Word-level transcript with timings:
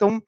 Então, 0.00 0.22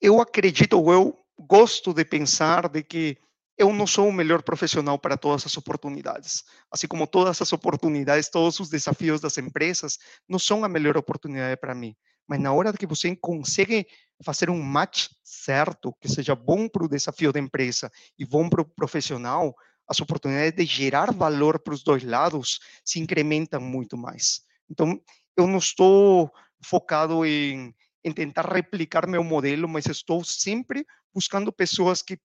eu 0.00 0.20
acredito, 0.20 0.76
ou 0.76 0.92
eu 0.92 1.16
gosto 1.38 1.94
de 1.94 2.04
pensar 2.04 2.68
de 2.68 2.82
que 2.82 3.16
eu 3.56 3.72
não 3.72 3.86
sou 3.86 4.08
o 4.08 4.12
melhor 4.12 4.42
profissional 4.42 4.98
para 4.98 5.16
todas 5.16 5.46
as 5.46 5.56
oportunidades. 5.56 6.42
Assim 6.68 6.88
como 6.88 7.06
todas 7.06 7.40
as 7.40 7.52
oportunidades, 7.52 8.28
todos 8.28 8.58
os 8.58 8.68
desafios 8.68 9.20
das 9.20 9.38
empresas 9.38 9.98
não 10.28 10.36
são 10.36 10.64
a 10.64 10.68
melhor 10.68 10.96
oportunidade 10.96 11.60
para 11.60 11.76
mim. 11.76 11.94
Mas 12.26 12.40
na 12.40 12.52
hora 12.52 12.72
que 12.72 12.84
você 12.84 13.14
consegue 13.14 13.86
fazer 14.24 14.50
um 14.50 14.60
match 14.60 15.10
certo, 15.22 15.94
que 16.00 16.08
seja 16.08 16.34
bom 16.34 16.68
para 16.68 16.84
o 16.84 16.88
desafio 16.88 17.32
da 17.32 17.38
empresa 17.38 17.88
e 18.18 18.26
bom 18.26 18.48
para 18.48 18.62
o 18.62 18.64
profissional, 18.64 19.54
as 19.88 20.00
oportunidades 20.00 20.56
de 20.56 20.64
gerar 20.64 21.12
valor 21.12 21.60
para 21.60 21.74
os 21.74 21.84
dois 21.84 22.02
lados 22.02 22.58
se 22.84 22.98
incrementam 22.98 23.60
muito 23.60 23.96
mais. 23.96 24.40
Então, 24.68 25.00
eu 25.36 25.46
não 25.46 25.58
estou 25.58 26.32
focado 26.64 27.24
em, 27.24 27.72
em 28.04 28.12
tentar 28.12 28.52
replicar 28.52 29.06
meu 29.06 29.22
modelo, 29.22 29.68
mas 29.68 29.86
estou 29.86 30.24
sempre 30.24 30.86
buscando 31.14 31.52
pessoas 31.52 32.02
que 32.02 32.18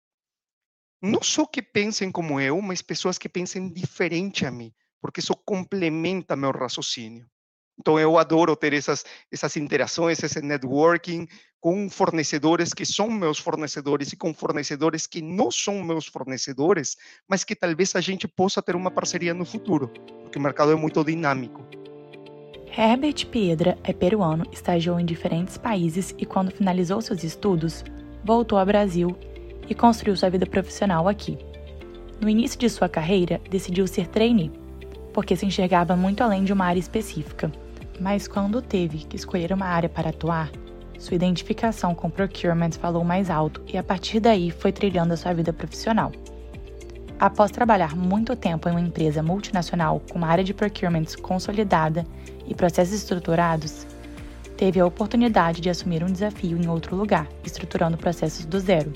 não 1.02 1.22
só 1.22 1.46
que 1.46 1.62
pensem 1.62 2.12
como 2.12 2.40
eu, 2.42 2.60
mas 2.62 2.82
pessoas 2.82 3.18
que 3.18 3.30
pensem 3.30 3.72
diferente 3.72 4.46
a 4.46 4.52
mim, 4.52 4.74
porque 5.00 5.20
isso 5.20 5.36
complementa 5.46 6.36
meu 6.36 6.52
raciocínio. 6.52 7.30
Então, 7.80 8.00
eu 8.00 8.18
adoro 8.18 8.56
ter 8.56 8.74
essas, 8.74 9.06
essas 9.32 9.56
interações, 9.56 10.22
esse 10.24 10.42
networking 10.42 11.28
com 11.60 11.90
fornecedores 11.90 12.74
que 12.74 12.86
são 12.86 13.10
meus 13.10 13.38
fornecedores 13.38 14.12
e 14.12 14.18
com 14.18 14.34
fornecedores 14.34 15.06
que 15.06 15.22
não 15.22 15.52
são 15.52 15.84
meus 15.84 16.08
fornecedores, 16.08 16.98
mas 17.28 17.44
que 17.44 17.56
talvez 17.56 17.96
a 17.96 18.02
gente 18.02 18.28
possa 18.28 18.62
ter 18.62 18.76
uma 18.76 18.90
parceria 18.90 19.34
no 19.34 19.46
futuro, 19.46 19.90
porque 20.24 20.40
o 20.40 20.42
mercado 20.42 20.72
é 20.72 20.76
muito 20.76 21.04
dinâmico. 21.04 21.87
Herbert 22.80 23.26
Piedra 23.32 23.76
é 23.84 23.92
peruano, 23.92 24.46
estagiou 24.52 25.00
em 25.00 25.06
diferentes 25.06 25.58
países 25.58 26.14
e, 26.16 26.28
quando 26.28 26.52
finalizou 26.52 27.02
seus 27.02 27.24
estudos, 27.24 27.84
voltou 28.24 28.60
ao 28.60 28.66
Brasil 28.68 29.18
e 29.68 29.74
construiu 29.74 30.16
sua 30.16 30.30
vida 30.30 30.46
profissional 30.46 31.08
aqui. 31.08 31.40
No 32.22 32.30
início 32.30 32.60
de 32.60 32.70
sua 32.70 32.88
carreira, 32.88 33.42
decidiu 33.50 33.88
ser 33.88 34.06
trainee, 34.06 34.52
porque 35.12 35.36
se 35.36 35.44
enxergava 35.44 35.96
muito 35.96 36.22
além 36.22 36.44
de 36.44 36.54
uma 36.54 36.66
área 36.66 36.80
específica. 36.80 37.52
Mas 38.00 38.28
quando 38.28 38.62
teve 38.62 39.00
que 39.00 39.16
escolher 39.16 39.52
uma 39.52 39.66
área 39.66 39.90
para 39.90 40.10
atuar, 40.10 40.52
sua 41.00 41.16
identificação 41.16 41.96
com 41.96 42.12
procurement 42.12 42.74
falou 42.74 43.04
mais 43.04 43.32
alto 43.32 43.60
e 43.74 43.76
a 43.76 43.82
partir 43.82 44.20
daí 44.20 44.52
foi 44.52 44.72
trilhando 44.72 45.16
a 45.16 45.18
sua 45.18 45.34
vida 45.34 45.52
profissional. 45.52 46.12
Após 47.20 47.50
trabalhar 47.50 47.96
muito 47.96 48.36
tempo 48.36 48.70
em 48.70 48.72
uma 48.72 48.82
empresa 48.82 49.24
multinacional 49.24 50.00
com 50.12 50.20
uma 50.20 50.28
área 50.28 50.44
de 50.44 50.54
procurement 50.54 51.06
consolidada 51.20 52.06
e 52.46 52.54
processos 52.54 52.94
estruturados, 52.94 53.88
teve 54.56 54.80
a 54.80 54.86
oportunidade 54.86 55.60
de 55.60 55.70
assumir 55.70 56.04
um 56.04 56.12
desafio 56.12 56.58
em 56.58 56.68
outro 56.68 56.96
lugar, 56.96 57.28
estruturando 57.44 57.98
processos 57.98 58.46
do 58.46 58.60
zero. 58.60 58.94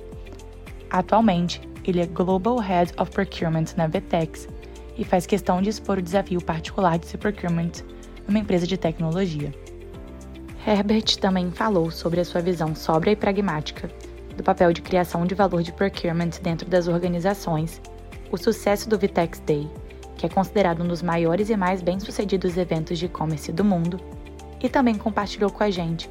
Atualmente, 0.91 1.61
ele 1.83 1.99
é 1.99 2.05
Global 2.05 2.59
Head 2.59 2.93
of 2.99 3.09
Procurement 3.11 3.65
na 3.75 3.87
Vetex 3.87 4.47
e 4.95 5.03
faz 5.03 5.25
questão 5.25 5.59
de 5.59 5.69
expor 5.69 5.97
o 5.97 6.01
desafio 6.01 6.41
particular 6.43 6.99
de 6.99 7.07
ser 7.07 7.17
procurement 7.17 7.71
numa 8.27 8.37
empresa 8.37 8.67
de 8.67 8.77
tecnologia. 8.77 9.51
Herbert 10.67 11.17
também 11.19 11.49
falou 11.49 11.89
sobre 11.89 12.19
a 12.19 12.25
sua 12.25 12.41
visão 12.41 12.75
sóbria 12.75 13.13
e 13.13 13.15
pragmática 13.15 13.89
do 14.37 14.43
papel 14.43 14.71
de 14.71 14.81
criação 14.83 15.25
de 15.25 15.33
valor 15.33 15.63
de 15.63 15.71
procurement 15.71 16.29
dentro 16.43 16.69
das 16.69 16.87
organizações 16.87 17.81
o 18.31 18.37
sucesso 18.37 18.89
do 18.89 18.97
Vitex 18.97 19.39
Day, 19.41 19.69
que 20.17 20.25
é 20.25 20.29
considerado 20.29 20.81
um 20.81 20.87
dos 20.87 21.01
maiores 21.01 21.49
e 21.49 21.57
mais 21.57 21.81
bem-sucedidos 21.81 22.57
eventos 22.57 22.97
de 22.97 23.05
e-commerce 23.05 23.51
do 23.51 23.65
mundo, 23.65 23.99
e 24.63 24.69
também 24.69 24.95
compartilhou 24.95 25.51
com 25.51 25.63
a 25.63 25.69
gente 25.69 26.09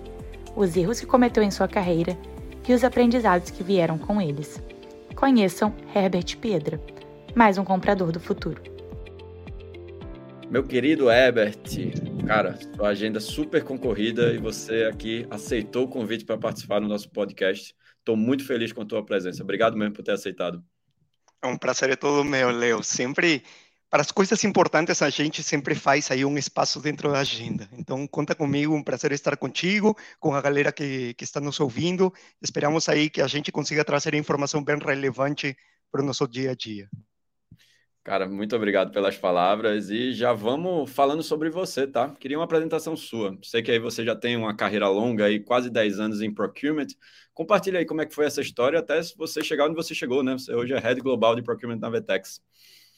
os 0.57 0.77
erros 0.77 1.01
que 1.01 1.07
cometeu 1.07 1.43
em 1.43 1.51
sua 1.51 1.69
carreira 1.69 2.17
e 2.69 2.75
os 2.75 2.85
aprendizados 2.85 3.51
que 3.51 3.65
vieram 3.65 3.99
com 3.99 4.21
eles. 4.21 4.63
Conheçam 5.17 5.75
Herbert 5.95 6.37
Piedra, 6.39 6.81
mais 7.35 7.59
um 7.59 7.65
comprador 7.65 8.13
do 8.13 8.21
futuro. 8.21 8.63
Meu 10.51 10.65
querido 10.65 11.11
Herbert, 11.11 11.59
cara, 12.27 12.59
sua 12.75 12.89
agenda 12.89 13.21
super 13.21 13.63
concorrida 13.63 14.33
e 14.33 14.39
você 14.39 14.85
aqui 14.85 15.27
aceitou 15.31 15.85
o 15.85 15.89
convite 15.89 16.25
para 16.25 16.39
participar 16.39 16.81
no 16.81 16.89
nosso 16.89 17.09
podcast. 17.11 17.75
Estou 17.99 18.17
muito 18.17 18.45
feliz 18.45 18.73
com 18.73 18.83
a 18.83 18.87
tua 18.87 19.05
presença. 19.05 19.43
Obrigado 19.43 19.77
mesmo 19.77 19.95
por 19.95 20.03
ter 20.03 20.13
aceitado. 20.13 20.63
É 21.43 21.47
um 21.47 21.57
prazer 21.57 21.91
é 21.91 21.97
todo 21.97 22.25
meu, 22.25 22.51
Leo. 22.51 22.83
Sempre, 22.83 23.43
para 23.89 24.03
as 24.03 24.13
coisas 24.13 24.45
importantes, 24.45 25.01
a 25.01 25.09
gente 25.09 25.43
sempre 25.43 25.75
faz 25.75 26.11
aí 26.11 26.25
um 26.25 26.37
espaço 26.37 26.81
dentro 26.81 27.11
da 27.11 27.21
agenda. 27.21 27.69
Então, 27.73 28.07
conta 28.07 28.35
comigo, 28.35 28.75
um 28.75 28.83
prazer 28.83 29.13
estar 29.13 29.37
contigo, 29.37 29.97
com 30.19 30.35
a 30.35 30.41
galera 30.41 30.71
que, 30.71 31.15
que 31.15 31.25
está 31.25 31.41
nos 31.41 31.59
ouvindo. 31.59 32.13
Esperamos 32.43 32.89
aí 32.89 33.09
que 33.09 33.23
a 33.23 33.27
gente 33.27 33.51
consiga 33.51 33.85
trazer 33.85 34.15
informação 34.15 34.63
bem 34.63 34.77
relevante 34.79 35.57
para 35.91 36.03
o 36.03 36.05
nosso 36.05 36.29
dia 36.29 36.51
a 36.51 36.55
dia. 36.55 36.89
Cara, 38.03 38.27
muito 38.27 38.57
obrigado 38.57 38.91
pelas 38.93 39.19
palavras 39.19 39.91
e 39.91 40.13
já 40.13 40.33
vamos 40.33 40.91
falando 40.91 41.23
sobre 41.23 41.51
você, 41.51 41.87
tá? 41.87 42.09
Queria 42.19 42.39
uma 42.39 42.45
apresentação 42.45 42.97
sua. 42.97 43.37
Sei 43.43 43.63
que 43.63 43.71
aí 43.71 43.79
você 43.79 44.05
já 44.05 44.17
tem 44.17 44.37
uma 44.37 44.57
carreira 44.57 44.89
longa 44.89 45.27
aí, 45.27 45.39
quase 45.39 45.69
10 45.69 46.01
anos 46.01 46.23
em 46.23 46.33
procurement. 46.33 46.87
Compartilha 47.35 47.79
aí 47.79 47.85
como 47.85 48.01
é 48.01 48.07
que 48.07 48.15
foi 48.15 48.25
essa 48.25 48.41
história 48.41 48.79
até 48.79 49.01
você 49.17 49.45
chegar 49.45 49.67
onde 49.67 49.75
você 49.75 49.95
chegou, 49.95 50.23
né? 50.23 50.33
Você 50.33 50.55
hoje 50.55 50.73
é 50.73 50.79
Head 50.79 51.01
Global 51.03 51.37
de 51.37 51.43
Procurement 51.43 51.79
na 51.79 51.91
Vetex. 51.91 52.41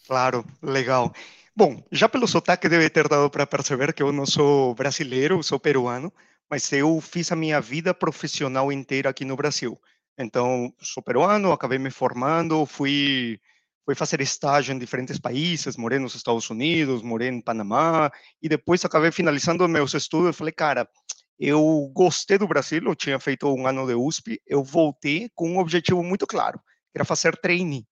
Claro, 0.06 0.44
legal. 0.62 1.12
Bom, 1.54 1.82
já 1.90 2.08
pelo 2.08 2.28
sotaque 2.28 2.68
deve 2.68 2.88
ter 2.88 3.08
dado 3.08 3.28
para 3.28 3.46
perceber 3.46 3.92
que 3.92 4.02
eu 4.02 4.12
não 4.12 4.24
sou 4.24 4.72
brasileiro, 4.74 5.42
sou 5.42 5.58
peruano, 5.58 6.12
mas 6.48 6.72
eu 6.72 7.00
fiz 7.00 7.30
a 7.32 7.36
minha 7.36 7.60
vida 7.60 7.92
profissional 7.92 8.70
inteira 8.70 9.10
aqui 9.10 9.24
no 9.24 9.36
Brasil. 9.36 9.78
Então, 10.16 10.72
sou 10.80 11.02
peruano, 11.02 11.52
acabei 11.52 11.78
me 11.78 11.90
formando, 11.90 12.64
fui 12.66 13.40
fui 13.84 13.94
fazer 13.94 14.20
estágio 14.20 14.74
em 14.74 14.78
diferentes 14.78 15.18
países, 15.18 15.76
morei 15.76 15.98
nos 15.98 16.14
Estados 16.14 16.48
Unidos, 16.48 17.02
morei 17.02 17.28
em 17.28 17.40
Panamá, 17.40 18.10
e 18.40 18.48
depois 18.48 18.84
acabei 18.84 19.10
finalizando 19.10 19.68
meus 19.68 19.94
estudos 19.94 20.34
e 20.34 20.38
falei, 20.38 20.52
cara, 20.52 20.88
eu 21.38 21.90
gostei 21.92 22.38
do 22.38 22.46
Brasil, 22.46 22.82
eu 22.84 22.94
tinha 22.94 23.18
feito 23.18 23.52
um 23.52 23.66
ano 23.66 23.86
de 23.86 23.94
USP, 23.94 24.40
eu 24.46 24.62
voltei 24.62 25.28
com 25.34 25.50
um 25.50 25.58
objetivo 25.58 26.02
muito 26.02 26.26
claro, 26.26 26.58
que 26.58 26.98
era 26.98 27.04
fazer 27.04 27.36
trainee. 27.36 27.84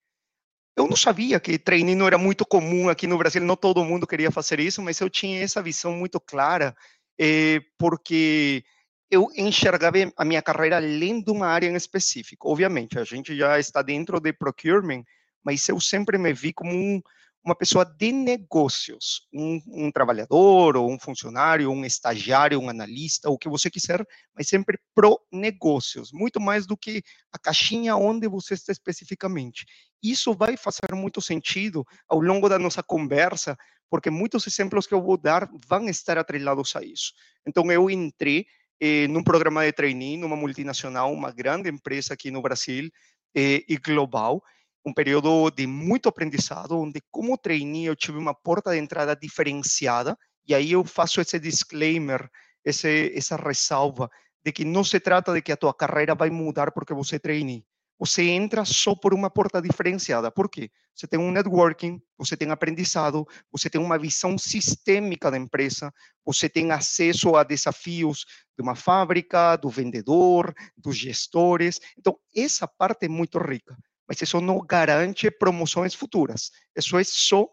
Eu 0.77 0.87
não 0.87 0.97
sabia 0.97 1.41
que 1.41 1.59
trainee 1.59 1.97
não 1.97 2.07
era 2.07 2.17
muito 2.17 2.47
comum 2.47 2.89
aqui 2.89 3.07
no 3.07 3.19
Brasil, 3.19 3.43
não 3.43 3.57
todo 3.57 3.85
mundo 3.85 4.07
queria 4.07 4.31
fazer 4.31 4.61
isso, 4.61 4.81
mas 4.81 5.01
eu 5.01 5.11
tinha 5.11 5.43
essa 5.43 5.61
visão 5.63 5.93
muito 5.93 6.21
clara, 6.21 6.75
eh, 7.19 7.61
porque 7.77 8.63
eu 9.11 9.29
enxergava 9.37 9.99
a 10.17 10.25
minha 10.25 10.41
carreira 10.41 10.77
além 10.77 11.21
de 11.21 11.31
uma 11.33 11.49
área 11.49 11.69
em 11.69 11.75
específico. 11.75 12.49
Obviamente, 12.49 12.99
a 12.99 13.05
gente 13.05 13.37
já 13.37 13.59
está 13.59 13.83
dentro 13.83 14.21
de 14.21 14.33
procurement, 14.33 15.03
mas 15.45 15.69
eu 15.69 15.81
sempre 15.81 16.19
me 16.19 16.33
vi 16.33 16.53
como 16.53 16.73
um, 16.73 17.01
uma 17.45 17.55
pessoa 17.55 17.85
de 17.85 18.13
negócios, 18.13 19.27
um, 19.33 19.61
um, 19.67 19.91
trabalhador 19.91 20.77
ou 20.77 20.91
um 20.91 20.99
funcionário, 20.99 21.71
um 21.71 21.85
estagiário, 21.85 22.61
um 22.61 22.69
analista, 22.69 23.31
o 23.31 23.39
que 23.39 23.49
você 23.49 23.71
quiser, 23.71 24.05
mas 24.35 24.49
sempre 24.49 24.79
pro 24.95 25.19
negócios, 25.33 26.13
muito 26.13 26.39
mais 26.39 26.67
do 26.67 26.77
que 26.77 27.03
a 27.33 27.39
caixinha 27.39 27.97
onde 27.97 28.29
você 28.29 28.55
está 28.55 28.73
especificamente. 28.73 29.65
Isso 30.03 30.35
vai 30.35 30.57
fazer 30.57 30.95
muito 30.95 31.21
sentido 31.23 31.85
ao 32.09 32.21
longo 32.21 32.49
da 32.49 32.59
nossa 32.59 32.83
conversa, 32.83 33.57
porque 33.89 34.11
muitos 34.11 34.47
exemplos 34.47 34.87
que 34.87 34.95
eu 34.95 35.03
vou 35.03 35.17
dar 35.17 35.49
vão 35.67 35.89
estar 35.89 36.19
atrelados 36.19 36.77
a 36.77 36.83
isso. 36.83 37.13
Então, 37.47 37.71
eu 37.73 37.89
entrei 37.91 38.47
eh, 38.79 39.09
num 39.09 39.25
programa 39.25 39.65
de 39.65 39.73
trainee, 39.73 40.17
numa 40.17 40.37
multinacional, 40.37 41.13
uma 41.13 41.33
grande 41.33 41.71
empresa 41.71 42.15
aqui 42.15 42.31
no 42.31 42.43
Brasil 42.43 42.91
eh, 43.35 43.65
e 43.69 43.77
global, 43.79 44.43
um 44.85 44.93
período 44.93 45.51
de 45.51 45.67
muito 45.67 46.09
aprendizado, 46.09 46.79
onde 46.79 47.03
como 47.11 47.37
trainee 47.37 47.87
eu 47.87 47.97
tive 47.97 48.19
uma 48.19 48.35
porta 48.35 48.73
de 48.73 48.79
entrada 48.79 49.15
diferenciada, 49.15 50.17
e 50.47 50.55
aí 50.55 50.73
eu 50.73 50.85
faço 50.85 51.21
esse 51.21 51.39
disclaimer, 51.39 52.29
esse, 52.65 53.13
essa 53.15 53.37
ressalva, 53.37 54.11
de 54.45 54.53
que 54.53 54.65
não 54.65 54.83
se 54.83 54.99
trata 54.99 55.33
de 55.35 55.43
que 55.43 55.53
a 55.53 55.57
tua 55.57 55.75
carreira 55.75 56.15
vai 56.15 56.31
mudar 56.31 56.73
porque 56.73 56.95
você 56.95 57.17
é 57.17 57.19
trainee. 57.19 57.65
Você 57.99 58.23
entra 58.23 58.65
só 58.65 58.95
por 58.95 59.13
uma 59.13 59.29
porta 59.29 59.61
diferenciada. 59.61 60.31
Por 60.31 60.49
quê? 60.49 60.71
Você 60.95 61.07
tem 61.07 61.21
um 61.21 61.31
networking, 61.31 62.01
você 62.17 62.35
tem 62.35 62.51
aprendizado, 62.51 63.27
você 63.53 63.69
tem 63.69 63.79
uma 63.79 63.99
visão 63.99 64.39
sistêmica 64.39 65.31
da 65.31 65.37
empresa, 65.37 65.93
você 66.25 66.49
tem 66.49 66.73
acesso 66.73 67.37
a 67.37 67.45
desafios 67.45 68.25
de 68.57 68.63
uma 68.63 68.75
fábrica, 68.75 69.57
do 69.57 69.69
vendedor, 69.69 70.55
dos 70.75 70.97
gestores. 70.97 71.79
Então, 71.99 72.19
essa 72.35 72.67
parte 72.67 73.05
é 73.05 73.09
muito 73.09 73.39
rica 73.39 73.77
mas 74.11 74.21
isso 74.21 74.41
não 74.41 74.59
garante 74.59 75.31
promoções 75.31 75.95
futuras. 75.95 76.51
Isso 76.77 76.99
é 76.99 77.05
só 77.05 77.47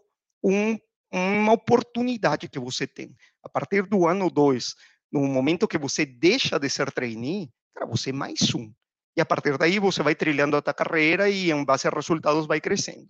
um, 0.43 0.75
uma 1.13 1.53
oportunidade 1.53 2.49
que 2.49 2.57
você 2.57 2.87
tem. 2.87 3.15
A 3.43 3.47
partir 3.47 3.85
do 3.85 4.07
ano 4.07 4.27
2, 4.27 4.73
no 5.11 5.27
momento 5.27 5.67
que 5.67 5.77
você 5.77 6.03
deixa 6.03 6.57
de 6.57 6.67
ser 6.67 6.91
trainee, 6.91 7.51
cara, 7.75 7.85
você 7.85 8.09
é 8.09 8.13
mais 8.13 8.55
um. 8.55 8.73
E 9.15 9.21
a 9.21 9.25
partir 9.25 9.55
daí 9.55 9.77
você 9.77 10.01
vai 10.01 10.15
trilhando 10.15 10.57
a 10.57 10.61
tua 10.63 10.73
carreira 10.73 11.29
e 11.29 11.51
em 11.51 11.63
base 11.63 11.87
a 11.87 11.91
resultados 11.91 12.47
vai 12.47 12.59
crescendo. 12.59 13.07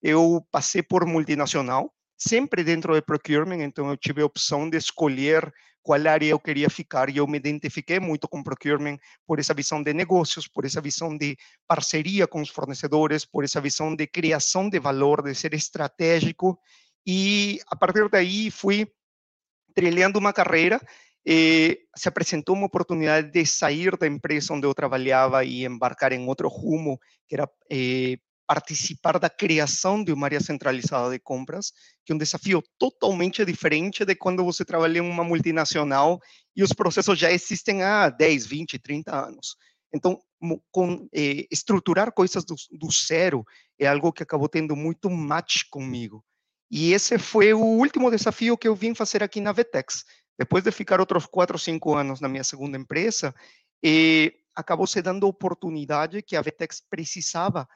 Eu 0.00 0.46
passei 0.52 0.80
por 0.80 1.04
multinacional, 1.04 1.92
sempre 2.16 2.62
dentro 2.62 2.94
de 2.94 3.02
procurement, 3.02 3.60
então 3.60 3.90
eu 3.90 3.96
tive 3.96 4.22
a 4.22 4.26
opção 4.26 4.70
de 4.70 4.76
escolher 4.76 5.52
qual 5.84 6.08
área 6.08 6.26
eu 6.26 6.40
queria 6.40 6.70
ficar 6.70 7.10
e 7.10 7.18
eu 7.18 7.26
me 7.26 7.36
identifiquei 7.36 8.00
muito 8.00 8.26
com 8.26 8.42
procurement 8.42 8.96
por 9.26 9.38
essa 9.38 9.52
visão 9.52 9.82
de 9.82 9.92
negócios, 9.92 10.48
por 10.48 10.64
essa 10.64 10.80
visão 10.80 11.16
de 11.16 11.36
parceria 11.68 12.26
com 12.26 12.40
os 12.40 12.48
fornecedores, 12.48 13.26
por 13.26 13.44
essa 13.44 13.60
visão 13.60 13.94
de 13.94 14.06
criação 14.06 14.70
de 14.70 14.80
valor, 14.80 15.22
de 15.22 15.34
ser 15.34 15.52
estratégico. 15.52 16.58
E 17.06 17.60
a 17.68 17.76
partir 17.76 18.08
daí 18.08 18.50
fui 18.50 18.90
trilhando 19.74 20.18
uma 20.18 20.32
carreira 20.32 20.80
eh, 21.26 21.78
se 21.94 22.08
apresentou 22.08 22.54
uma 22.54 22.66
oportunidade 22.66 23.30
de 23.30 23.44
sair 23.44 23.96
da 23.96 24.06
empresa 24.06 24.54
onde 24.54 24.66
eu 24.66 24.74
trabalhava 24.74 25.44
e 25.44 25.64
embarcar 25.66 26.12
em 26.12 26.26
outro 26.26 26.48
rumo, 26.48 26.98
que 27.28 27.34
era 27.34 27.50
eh, 27.70 28.18
participar 28.46 29.18
da 29.18 29.30
criação 29.30 30.02
de 30.02 30.12
uma 30.12 30.26
área 30.26 30.40
centralizada 30.40 31.10
de 31.10 31.18
compras, 31.18 31.72
que 32.04 32.12
é 32.12 32.14
um 32.14 32.18
desafio 32.18 32.62
totalmente 32.78 33.44
diferente 33.44 34.04
de 34.04 34.14
quando 34.14 34.44
você 34.44 34.64
trabalha 34.64 34.98
em 34.98 35.00
uma 35.00 35.24
multinacional 35.24 36.20
e 36.54 36.62
os 36.62 36.72
processos 36.72 37.18
já 37.18 37.30
existem 37.32 37.82
há 37.82 38.08
10, 38.08 38.46
20, 38.46 38.78
30 38.78 39.26
anos. 39.28 39.56
Então, 39.92 40.20
com, 40.70 41.08
eh, 41.14 41.46
estruturar 41.50 42.12
coisas 42.12 42.44
do, 42.44 42.54
do 42.72 42.90
zero 42.90 43.44
é 43.78 43.86
algo 43.86 44.12
que 44.12 44.22
acabou 44.22 44.48
tendo 44.48 44.74
muito 44.76 45.08
match 45.08 45.62
comigo. 45.70 46.24
E 46.70 46.92
esse 46.92 47.18
foi 47.18 47.54
o 47.54 47.60
último 47.60 48.10
desafio 48.10 48.58
que 48.58 48.66
eu 48.66 48.74
vim 48.74 48.94
fazer 48.94 49.22
aqui 49.22 49.40
na 49.40 49.52
Vetex. 49.52 50.04
Depois 50.36 50.64
de 50.64 50.72
ficar 50.72 50.98
outros 50.98 51.26
quatro, 51.26 51.58
cinco 51.58 51.94
anos 51.94 52.20
na 52.20 52.28
minha 52.28 52.42
segunda 52.42 52.76
empresa, 52.76 53.32
eh, 53.84 54.32
acabou 54.54 54.86
se 54.86 55.00
dando 55.00 55.26
a 55.26 55.28
oportunidade 55.28 56.22
que 56.22 56.36
a 56.36 56.42
Vetex 56.42 56.82
precisava 56.90 57.68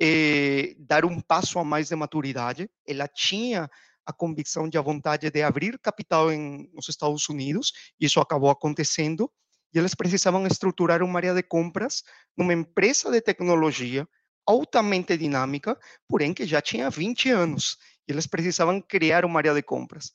eh, 0.00 0.74
dar 0.78 1.04
um 1.04 1.20
passo 1.20 1.58
a 1.58 1.64
mais 1.64 1.88
de 1.88 1.96
maturidade. 1.96 2.68
Ela 2.86 3.08
tinha 3.08 3.70
a 4.04 4.12
convicção 4.12 4.68
de 4.68 4.78
a 4.78 4.82
vontade 4.82 5.30
de 5.30 5.42
abrir 5.42 5.78
capital 5.78 6.32
em, 6.32 6.70
nos 6.72 6.88
Estados 6.88 7.28
Unidos, 7.28 7.72
e 8.00 8.06
isso 8.06 8.20
acabou 8.20 8.50
acontecendo, 8.50 9.30
e 9.74 9.78
eles 9.78 9.94
precisavam 9.94 10.46
estruturar 10.46 11.02
uma 11.02 11.18
área 11.18 11.34
de 11.34 11.42
compras 11.42 12.02
numa 12.36 12.52
empresa 12.52 13.10
de 13.10 13.20
tecnologia 13.20 14.08
altamente 14.46 15.16
dinâmica, 15.16 15.76
porém 16.08 16.32
que 16.32 16.46
já 16.46 16.62
tinha 16.62 16.88
20 16.88 17.30
anos, 17.30 17.76
e 18.06 18.12
eles 18.12 18.28
precisavam 18.28 18.80
criar 18.80 19.24
uma 19.24 19.40
área 19.40 19.52
de 19.52 19.62
compras. 19.62 20.12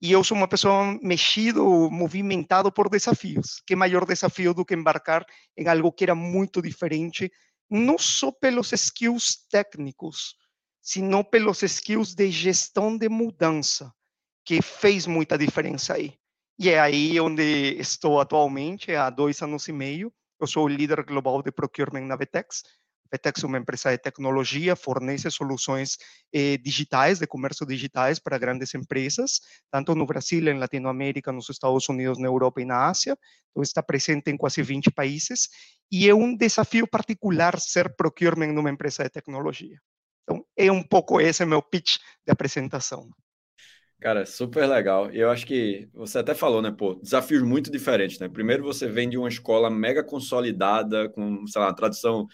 E 0.00 0.10
eu 0.10 0.24
sou 0.24 0.36
uma 0.36 0.48
pessoa 0.48 0.98
mexido, 1.00 1.88
movimentado 1.90 2.72
por 2.72 2.88
desafios. 2.88 3.62
Que 3.64 3.76
maior 3.76 4.04
desafio 4.04 4.52
do 4.52 4.64
que 4.64 4.74
embarcar 4.74 5.24
em 5.56 5.68
algo 5.68 5.92
que 5.92 6.02
era 6.02 6.14
muito 6.14 6.60
diferente, 6.60 7.30
não 7.72 7.96
só 7.96 8.30
pelos 8.30 8.70
skills 8.72 9.46
técnicos, 9.50 10.36
sino 10.80 11.24
pelos 11.24 11.62
skills 11.62 12.14
de 12.14 12.30
gestão 12.30 12.98
de 12.98 13.08
mudança, 13.08 13.90
que 14.44 14.60
fez 14.60 15.06
muita 15.06 15.38
diferença 15.38 15.94
aí. 15.94 16.14
E 16.58 16.68
é 16.68 16.78
aí 16.78 17.18
onde 17.18 17.76
estou 17.78 18.20
atualmente, 18.20 18.94
há 18.94 19.08
dois 19.08 19.40
anos 19.40 19.66
e 19.68 19.72
meio. 19.72 20.12
Eu 20.38 20.46
sou 20.46 20.64
o 20.64 20.68
líder 20.68 21.02
global 21.04 21.42
de 21.42 21.50
procurement 21.50 22.04
na 22.04 22.16
Vetex, 22.16 22.62
Vetex 23.12 23.44
é 23.44 23.46
uma 23.46 23.58
empresa 23.58 23.90
de 23.90 23.98
tecnologia, 23.98 24.74
fornece 24.74 25.30
soluções 25.30 25.98
eh, 26.32 26.56
digitais, 26.56 27.18
de 27.18 27.26
comércio 27.26 27.66
digitais 27.66 28.18
para 28.18 28.38
grandes 28.38 28.74
empresas, 28.74 29.40
tanto 29.70 29.94
no 29.94 30.06
Brasil, 30.06 30.48
em 30.48 30.58
Latinoamérica, 30.58 31.30
nos 31.30 31.50
Estados 31.50 31.86
Unidos, 31.90 32.18
na 32.18 32.28
Europa 32.28 32.62
e 32.62 32.64
na 32.64 32.88
Ásia. 32.88 33.16
Então, 33.50 33.62
está 33.62 33.82
presente 33.82 34.30
em 34.30 34.36
quase 34.36 34.62
20 34.62 34.90
países 34.90 35.48
e 35.90 36.08
é 36.08 36.14
um 36.14 36.34
desafio 36.34 36.86
particular 36.88 37.60
ser 37.60 37.94
procurement 37.94 38.52
numa 38.52 38.70
empresa 38.70 39.04
de 39.04 39.10
tecnologia. 39.10 39.78
Então, 40.22 40.42
é 40.56 40.72
um 40.72 40.82
pouco 40.82 41.20
esse 41.20 41.44
meu 41.44 41.60
pitch 41.60 41.98
de 42.26 42.32
apresentação. 42.32 43.10
Cara, 44.02 44.26
super 44.26 44.66
legal. 44.68 45.12
E 45.14 45.20
eu 45.20 45.30
acho 45.30 45.46
que 45.46 45.88
você 45.94 46.18
até 46.18 46.34
falou, 46.34 46.60
né, 46.60 46.72
pô, 46.72 46.94
desafios 46.96 47.40
muito 47.40 47.70
diferentes, 47.70 48.18
né? 48.18 48.28
Primeiro 48.28 48.64
você 48.64 48.88
vem 48.88 49.08
de 49.08 49.16
uma 49.16 49.28
escola 49.28 49.70
mega 49.70 50.02
consolidada, 50.02 51.08
com, 51.10 51.46
sei 51.46 51.60
lá, 51.60 51.68
uma 51.68 51.74
tradição 51.76 52.26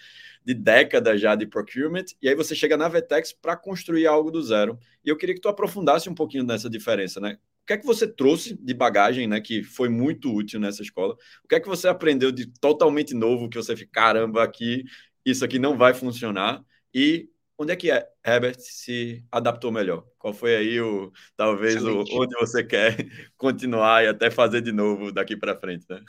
de 0.42 0.54
décadas 0.54 1.20
já 1.20 1.34
de 1.34 1.46
procurement, 1.46 2.06
e 2.22 2.28
aí 2.30 2.34
você 2.34 2.54
chega 2.54 2.74
na 2.74 2.88
Vetex 2.88 3.34
para 3.34 3.54
construir 3.54 4.06
algo 4.06 4.30
do 4.30 4.40
zero. 4.42 4.78
E 5.04 5.10
eu 5.10 5.16
queria 5.18 5.34
que 5.34 5.42
tu 5.42 5.48
aprofundasse 5.48 6.08
um 6.08 6.14
pouquinho 6.14 6.42
nessa 6.42 6.70
diferença, 6.70 7.20
né? 7.20 7.36
O 7.64 7.66
que 7.66 7.74
é 7.74 7.76
que 7.76 7.84
você 7.84 8.08
trouxe 8.08 8.56
de 8.56 8.72
bagagem, 8.72 9.26
né, 9.28 9.38
que 9.38 9.62
foi 9.62 9.90
muito 9.90 10.34
útil 10.34 10.58
nessa 10.58 10.80
escola? 10.80 11.14
O 11.44 11.48
que 11.48 11.56
é 11.56 11.60
que 11.60 11.68
você 11.68 11.86
aprendeu 11.86 12.32
de 12.32 12.46
totalmente 12.46 13.12
novo 13.12 13.46
que 13.46 13.58
você 13.58 13.76
fica, 13.76 13.90
caramba, 13.92 14.42
aqui 14.42 14.84
isso 15.22 15.44
aqui 15.44 15.58
não 15.58 15.76
vai 15.76 15.92
funcionar? 15.92 16.62
E 16.94 17.28
onde 17.58 17.72
é 17.72 17.76
que 17.76 17.90
é, 17.90 18.08
Herbert 18.24 18.56
se 18.60 19.24
adaptou 19.30 19.72
melhor? 19.72 20.04
Qual 20.18 20.32
foi 20.32 20.56
aí 20.56 20.80
o 20.80 21.12
talvez 21.36 21.82
o, 21.84 22.04
onde 22.12 22.34
você 22.38 22.62
quer 22.64 22.96
continuar 23.36 24.04
e 24.04 24.08
até 24.08 24.30
fazer 24.30 24.62
de 24.62 24.72
novo 24.72 25.12
daqui 25.12 25.36
para 25.36 25.58
frente, 25.58 25.84
né? 25.90 26.00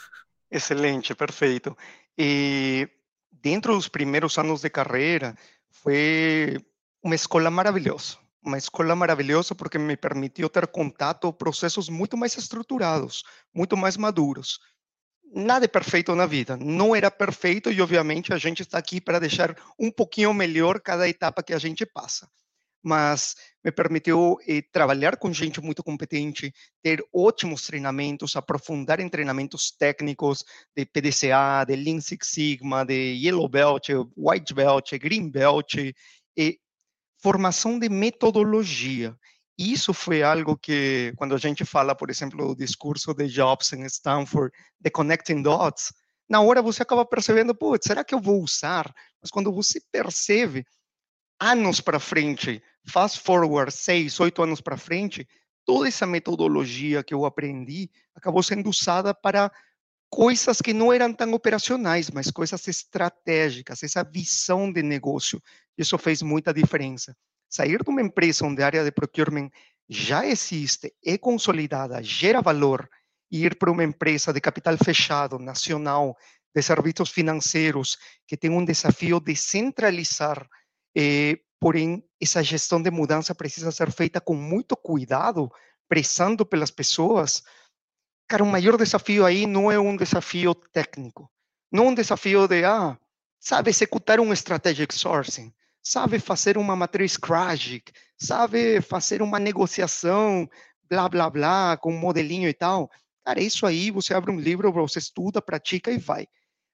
Excelente, 0.51 1.15
perfeito. 1.15 1.75
E 2.17 2.87
dentro 3.31 3.73
dos 3.73 3.87
primeiros 3.87 4.37
anos 4.37 4.61
de 4.61 4.69
carreira 4.69 5.35
foi 5.69 6.57
uma 7.03 7.15
escola 7.15 7.49
maravilhosa, 7.49 8.17
uma 8.43 8.57
escola 8.57 8.95
maravilhosa 8.95 9.55
porque 9.55 9.77
me 9.77 9.97
permitiu 9.97 10.49
ter 10.49 10.67
contato 10.67 11.33
processos 11.33 11.89
muito 11.89 12.15
mais 12.15 12.37
estruturados, 12.37 13.23
muito 13.53 13.75
mais 13.75 13.97
maduros 13.97 14.59
nada 15.33 15.65
é 15.65 15.67
perfeito 15.67 16.15
na 16.15 16.25
vida. 16.25 16.57
Não 16.57 16.95
era 16.95 17.09
perfeito 17.11 17.71
e, 17.71 17.81
obviamente, 17.81 18.33
a 18.33 18.37
gente 18.37 18.61
está 18.61 18.77
aqui 18.77 18.99
para 18.99 19.19
deixar 19.19 19.55
um 19.77 19.91
pouquinho 19.91 20.33
melhor 20.33 20.79
cada 20.79 21.07
etapa 21.07 21.43
que 21.43 21.53
a 21.53 21.59
gente 21.59 21.85
passa. 21.85 22.29
Mas 22.81 23.35
me 23.63 23.71
permitiu 23.71 24.37
eh, 24.47 24.61
trabalhar 24.71 25.17
com 25.17 25.33
gente 25.33 25.59
muito 25.59 25.83
competente, 25.83 26.53
ter 26.81 27.03
ótimos 27.13 27.65
treinamentos, 27.65 28.37
aprofundar 28.37 29.01
em 29.01 29.09
treinamentos 29.09 29.69
técnicos 29.69 30.45
de 30.75 30.85
PDCA, 30.85 31.65
de 31.67 31.75
Lean 31.75 31.99
Six 31.99 32.27
Sigma, 32.27 32.85
de 32.85 33.17
Yellow 33.21 33.49
Belt, 33.49 33.89
White 34.15 34.53
Belt, 34.53 34.91
Green 34.97 35.29
Belt, 35.29 35.75
e 36.37 36.59
formação 37.21 37.77
de 37.77 37.89
metodologia. 37.89 39.13
Isso 39.61 39.93
foi 39.93 40.23
algo 40.23 40.57
que, 40.57 41.11
quando 41.17 41.35
a 41.35 41.37
gente 41.37 41.65
fala, 41.65 41.93
por 41.93 42.09
exemplo, 42.09 42.47
do 42.47 42.55
discurso 42.55 43.13
de 43.13 43.27
Jobs 43.27 43.73
em 43.73 43.85
Stanford, 43.87 44.55
de 44.79 44.89
Connecting 44.89 45.41
Dots, 45.41 45.91
na 46.29 46.39
hora 46.39 46.61
você 46.61 46.81
acaba 46.81 47.05
percebendo, 47.05 47.53
putz, 47.53 47.85
será 47.85 48.01
que 48.05 48.15
eu 48.15 48.21
vou 48.21 48.41
usar? 48.41 48.89
Mas 49.21 49.29
quando 49.29 49.51
você 49.51 49.81
percebe, 49.91 50.65
anos 51.37 51.81
para 51.81 51.99
frente, 51.99 52.63
fast 52.87 53.19
forward, 53.19 53.69
seis, 53.69 54.17
oito 54.21 54.41
anos 54.41 54.61
para 54.61 54.77
frente, 54.77 55.27
toda 55.65 55.89
essa 55.89 56.05
metodologia 56.05 57.03
que 57.03 57.13
eu 57.13 57.25
aprendi 57.25 57.91
acabou 58.15 58.41
sendo 58.41 58.69
usada 58.69 59.13
para 59.13 59.51
coisas 60.09 60.61
que 60.61 60.71
não 60.71 60.93
eram 60.93 61.13
tão 61.13 61.33
operacionais, 61.33 62.09
mas 62.09 62.31
coisas 62.31 62.65
estratégicas, 62.65 63.83
essa 63.83 64.05
visão 64.05 64.71
de 64.71 64.81
negócio. 64.81 65.43
Isso 65.77 65.97
fez 65.97 66.21
muita 66.21 66.53
diferença 66.53 67.13
sair 67.49 67.83
de 67.83 67.89
uma 67.89 68.01
empresa 68.01 68.45
onde 68.45 68.61
a 68.61 68.67
área 68.67 68.83
de 68.83 68.91
procurement 68.91 69.49
já 69.89 70.25
existe, 70.25 70.93
é 71.03 71.17
consolidada, 71.17 72.01
gera 72.03 72.41
valor, 72.41 72.87
e 73.31 73.45
ir 73.45 73.57
para 73.57 73.71
uma 73.71 73.83
empresa 73.83 74.33
de 74.33 74.41
capital 74.41 74.75
fechado, 74.77 75.37
nacional, 75.37 76.17
de 76.53 76.61
serviços 76.61 77.09
financeiros, 77.09 77.97
que 78.27 78.35
tem 78.35 78.49
um 78.49 78.65
desafio 78.65 79.19
de 79.19 79.35
centralizar, 79.35 80.47
eh, 80.97 81.39
porém, 81.59 82.03
essa 82.19 82.43
gestão 82.43 82.81
de 82.81 82.89
mudança 82.89 83.35
precisa 83.35 83.71
ser 83.71 83.91
feita 83.91 84.19
com 84.19 84.33
muito 84.33 84.75
cuidado, 84.75 85.51
pressando 85.87 86.45
pelas 86.45 86.71
pessoas. 86.71 87.43
Cara, 88.27 88.43
o 88.43 88.47
maior 88.47 88.77
desafio 88.77 89.25
aí 89.25 89.45
não 89.45 89.71
é 89.71 89.79
um 89.79 89.95
desafio 89.95 90.55
técnico, 90.55 91.31
não 91.71 91.87
um 91.87 91.93
desafio 91.93 92.47
de, 92.47 92.63
ah, 92.63 92.97
sabe, 93.39 93.69
executar 93.69 94.19
um 94.19 94.33
strategic 94.33 94.93
sourcing 94.93 95.53
sabe 95.81 96.19
fazer 96.19 96.57
uma 96.57 96.75
matriz 96.75 97.17
Krajic, 97.17 97.91
sabe 98.17 98.81
fazer 98.81 99.21
uma 99.21 99.39
negociação, 99.39 100.49
blá, 100.89 101.07
blá, 101.07 101.29
blá, 101.29 101.77
com 101.77 101.93
um 101.93 101.99
modelinho 101.99 102.49
e 102.49 102.53
tal. 102.53 102.89
Cara, 103.25 103.41
isso 103.41 103.65
aí, 103.65 103.91
você 103.91 104.13
abre 104.13 104.31
um 104.31 104.39
livro, 104.39 104.71
você 104.71 104.99
estuda, 104.99 105.41
pratica 105.41 105.91
e 105.91 105.97
vai. 105.97 106.27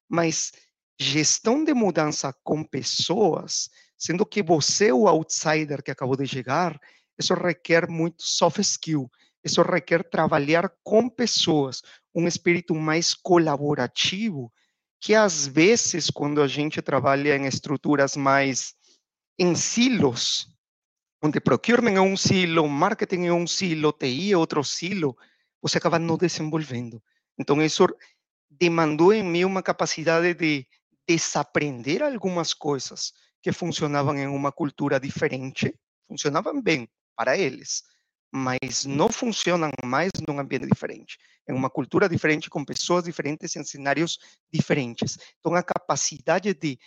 Mas 0.09 0.51
gestão 0.99 1.63
de 1.63 1.73
mudança 1.73 2.33
com 2.43 2.63
pessoas, 2.63 3.69
sendo 3.97 4.25
que 4.25 4.41
você 4.41 4.87
é 4.87 4.93
o 4.93 5.07
outsider 5.07 5.83
que 5.83 5.91
acabou 5.91 6.15
de 6.15 6.27
chegar, 6.27 6.79
isso 7.17 7.33
requer 7.33 7.89
muito 7.89 8.23
soft 8.23 8.59
skill. 8.59 9.09
Isso 9.43 9.61
requer 9.61 10.03
trabalhar 10.03 10.71
com 10.83 11.07
pessoas, 11.07 11.83
um 12.15 12.27
espírito 12.27 12.73
mais 12.73 13.13
colaborativo, 13.13 14.51
que 14.99 15.13
às 15.13 15.45
vezes, 15.45 16.09
quando 16.09 16.41
a 16.41 16.47
gente 16.47 16.81
trabalha 16.81 17.35
em 17.35 17.45
estruturas 17.45 18.15
mais 18.15 18.73
em 19.37 19.55
silos, 19.55 20.47
onde 21.21 21.39
procurement 21.39 21.95
é 21.95 22.01
um 22.01 22.15
silo, 22.15 22.67
marketing 22.67 23.25
é 23.25 23.33
um 23.33 23.47
silo, 23.47 23.91
TI 23.91 24.31
é 24.31 24.37
outro 24.37 24.63
silo, 24.63 25.17
você 25.61 25.77
acaba 25.77 25.99
não 25.99 26.17
desenvolvendo. 26.17 27.01
Então, 27.37 27.61
isso 27.61 27.87
demandou 28.49 29.13
em 29.13 29.23
mim 29.23 29.43
uma 29.43 29.61
capacidade 29.61 30.33
de 30.33 30.65
desaprender 31.07 32.01
algumas 32.01 32.53
coisas 32.53 33.13
que 33.41 33.51
funcionavam 33.51 34.15
em 34.17 34.27
uma 34.27 34.51
cultura 34.51 34.99
diferente, 34.99 35.73
funcionavam 36.07 36.61
bem 36.61 36.87
para 37.15 37.37
eles, 37.37 37.83
mas 38.31 38.85
não 38.85 39.11
funcionam 39.11 39.71
mais 39.83 40.11
num 40.27 40.39
ambiente 40.39 40.67
diferente, 40.67 41.17
em 41.47 41.53
uma 41.53 41.69
cultura 41.69 42.09
diferente, 42.09 42.49
com 42.49 42.65
pessoas 42.65 43.03
diferentes, 43.03 43.55
em 43.55 43.63
cenários 43.63 44.17
diferentes. 44.51 45.17
Então, 45.39 45.53
a 45.55 45.63
capacidade 45.63 46.53
de 46.53 46.79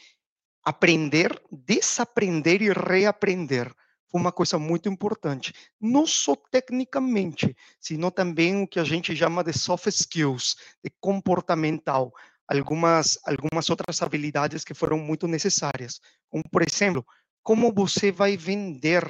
aprender, 0.65 1.41
desaprender 1.51 2.63
e 2.63 2.73
reaprender 2.73 3.75
foi 4.11 4.21
uma 4.21 4.33
coisa 4.33 4.59
muito 4.59 4.89
importante, 4.89 5.53
não 5.81 6.07
só 6.07 6.35
tecnicamente, 6.35 7.55
sino 7.79 8.11
também 8.11 8.63
o 8.63 8.67
que 8.67 8.81
a 8.81 8.85
gente 8.85 9.15
chama 9.15 9.45
de 9.45 9.53
soft 9.53 9.87
skills, 9.89 10.57
de 10.83 10.91
comportamental, 10.99 12.13
algumas 12.47 13.19
algumas 13.25 13.69
outras 13.69 14.01
habilidades 14.01 14.65
que 14.65 14.73
foram 14.73 14.99
muito 14.99 15.29
necessárias, 15.29 16.01
como 16.31 16.43
por 16.51 16.63
exemplo, 16.63 17.05
como 17.43 17.73
você 17.73 18.11
vai 18.11 18.37
vender 18.37 19.05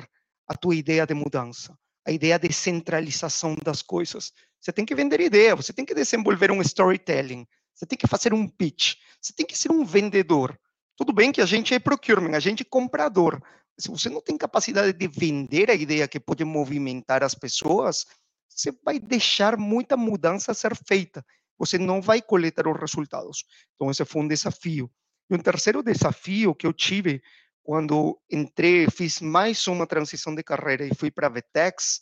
a 0.49 0.55
tua 0.55 0.75
ideia 0.75 1.07
de 1.07 1.15
mudança, 1.15 1.79
a 2.05 2.11
ideia 2.11 2.39
de 2.39 2.53
centralização 2.53 3.55
das 3.63 3.83
coisas. 3.83 4.33
Você 4.61 4.73
tem 4.73 4.85
que 4.85 4.95
vender 4.95 5.21
ideia, 5.21 5.55
você 5.55 5.73
tem 5.73 5.85
que 5.85 5.95
desenvolver 5.95 6.51
um 6.51 6.61
storytelling, 6.61 7.47
você 7.75 7.87
tem 7.87 7.97
que 7.99 8.09
fazer 8.09 8.35
um 8.35 8.49
pitch, 8.49 8.97
você 9.21 9.33
tem 9.33 9.47
que 9.47 9.57
ser 9.57 9.71
um 9.71 9.85
vendedor. 9.85 10.59
Tudo 10.99 11.13
bem 11.13 11.31
que 11.31 11.41
a 11.41 11.47
gente 11.47 11.73
é 11.73 11.79
procurement, 11.79 12.35
a 12.37 12.41
gente 12.41 12.63
é 12.63 12.67
comprador. 12.69 13.41
Se 13.79 13.89
você 13.89 14.09
não 14.09 14.21
tem 14.21 14.37
capacidade 14.37 14.93
de 14.93 15.07
vender 15.07 15.71
a 15.71 15.75
ideia 15.75 16.09
que 16.09 16.19
pode 16.19 16.45
movimentar 16.45 17.23
as 17.23 17.37
pessoas, 17.37 18.05
você 18.49 18.73
vai 18.85 18.99
deixar 18.99 19.57
muita 19.57 19.97
mudança 19.97 20.53
ser 20.53 20.75
feita. 20.75 21.25
Você 21.57 21.79
não 21.79 22.03
vai 22.03 22.21
coletar 22.21 22.67
os 22.67 22.77
resultados. 22.77 23.45
Então, 23.77 23.93
esse 23.93 24.05
foi 24.05 24.23
um 24.23 24.27
desafio. 24.27 24.91
E 25.31 25.37
um 25.37 25.39
terceiro 25.39 25.85
desafio 25.85 26.53
que 26.53 26.67
eu 26.67 26.73
tive 26.73 27.23
quando 27.63 28.21
entrei, 28.29 28.91
fiz 28.91 29.21
mais 29.21 29.65
uma 29.69 29.87
transição 29.87 30.35
de 30.35 30.43
carreira 30.43 30.85
e 30.85 30.95
fui 30.97 31.13
para 31.13 31.29
a 31.29 31.31
Vetex, 31.31 32.01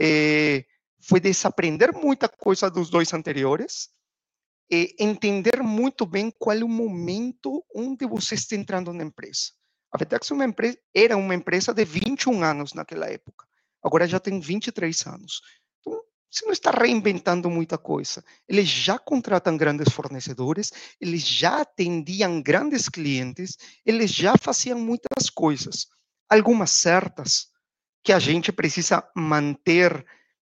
é, 0.00 0.64
foi 1.00 1.20
desaprender 1.20 1.92
muita 1.92 2.28
coisa 2.28 2.68
dos 2.68 2.90
dois 2.90 3.12
anteriores 3.12 3.93
e 4.70 4.94
entender 4.98 5.62
muito 5.62 6.06
bem 6.06 6.32
qual 6.38 6.56
é 6.56 6.64
o 6.64 6.68
momento 6.68 7.64
onde 7.74 8.06
você 8.06 8.34
está 8.34 8.56
entrando 8.56 8.92
na 8.92 9.04
empresa. 9.04 9.52
A 9.92 9.98
Vetex 9.98 10.30
é 10.30 10.34
uma 10.34 10.44
empresa, 10.44 10.78
era 10.94 11.16
uma 11.16 11.34
empresa 11.34 11.72
de 11.72 11.84
21 11.84 12.42
anos 12.42 12.72
naquela 12.72 13.06
época, 13.06 13.46
agora 13.82 14.06
já 14.06 14.18
tem 14.18 14.40
23 14.40 15.06
anos. 15.06 15.40
Você 16.34 16.44
não 16.46 16.52
está 16.52 16.72
reinventando 16.72 17.48
muita 17.48 17.78
coisa. 17.78 18.24
Eles 18.48 18.68
já 18.68 18.98
contratam 18.98 19.56
grandes 19.56 19.92
fornecedores, 19.92 20.72
eles 21.00 21.24
já 21.24 21.60
atendiam 21.60 22.42
grandes 22.42 22.88
clientes, 22.88 23.56
eles 23.86 24.12
já 24.12 24.34
faziam 24.36 24.76
muitas 24.76 25.30
coisas. 25.30 25.86
Algumas 26.28 26.72
certas 26.72 27.52
que 28.02 28.12
a 28.12 28.18
gente 28.18 28.50
precisa 28.50 29.08
manter, 29.14 30.04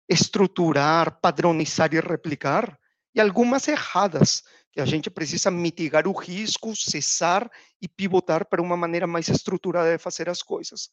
estruturar, 0.10 1.22
padronizar 1.22 1.94
e 1.94 2.02
replicar, 2.02 2.78
e 3.18 3.20
algumas 3.20 3.68
erradas 3.68 4.44
que 4.72 4.80
a 4.80 4.86
gente 4.86 5.10
precisa 5.10 5.50
mitigar 5.50 6.08
o 6.08 6.12
risco, 6.12 6.76
cessar 6.76 7.50
e 7.82 7.88
pivotar 7.88 8.46
para 8.46 8.62
uma 8.62 8.78
maneira 8.78 9.08
mais 9.08 9.28
estruturada 9.28 9.92
de 9.92 9.98
fazer 9.98 10.30
as 10.30 10.44
coisas. 10.44 10.92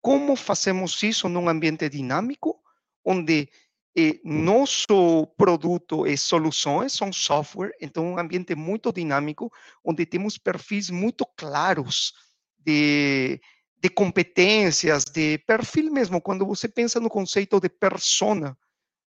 Como 0.00 0.36
fazemos 0.36 1.02
isso 1.02 1.28
num 1.28 1.48
ambiente 1.48 1.88
dinâmico, 1.88 2.62
onde 3.04 3.48
e 3.96 4.20
nosso 4.24 5.26
produto 5.36 6.06
e 6.06 6.16
soluções 6.16 6.92
são 6.92 7.12
software, 7.12 7.72
então 7.80 8.04
um 8.04 8.18
ambiente 8.18 8.54
muito 8.54 8.92
dinâmico, 8.92 9.52
onde 9.84 10.06
temos 10.06 10.38
perfis 10.38 10.90
muito 10.90 11.26
claros 11.36 12.12
de, 12.56 13.40
de 13.80 13.88
competências, 13.88 15.04
de 15.04 15.38
perfil 15.38 15.92
mesmo. 15.92 16.20
Quando 16.20 16.46
você 16.46 16.68
pensa 16.68 17.00
no 17.00 17.08
conceito 17.08 17.60
de 17.60 17.68
persona, 17.68 18.56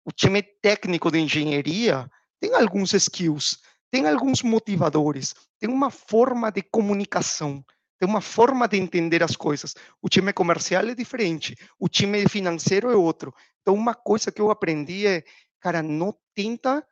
o 0.03 0.11
time 0.11 0.41
técnico 0.41 1.11
de 1.11 1.19
engenharia 1.19 2.09
tem 2.39 2.53
alguns 2.53 2.93
skills, 2.93 3.59
tem 3.91 4.07
alguns 4.07 4.41
motivadores, 4.41 5.33
tem 5.59 5.69
uma 5.69 5.89
forma 5.89 6.51
de 6.51 6.61
comunicação, 6.61 7.63
tem 7.97 8.07
uma 8.07 8.21
forma 8.21 8.67
de 8.67 8.77
entender 8.77 9.23
as 9.23 9.35
coisas. 9.35 9.73
O 10.01 10.09
time 10.09 10.33
comercial 10.33 10.85
é 10.85 10.95
diferente, 10.95 11.55
o 11.79 11.87
time 11.87 12.27
financeiro 12.27 12.91
é 12.91 12.95
outro. 12.95 13.33
Então, 13.61 13.73
uma 13.73 13.95
coisa 13.95 14.31
que 14.31 14.41
eu 14.41 14.51
aprendi 14.51 15.07
é, 15.07 15.23
cara, 15.59 15.81
não 15.81 16.13
tenta 16.35 16.85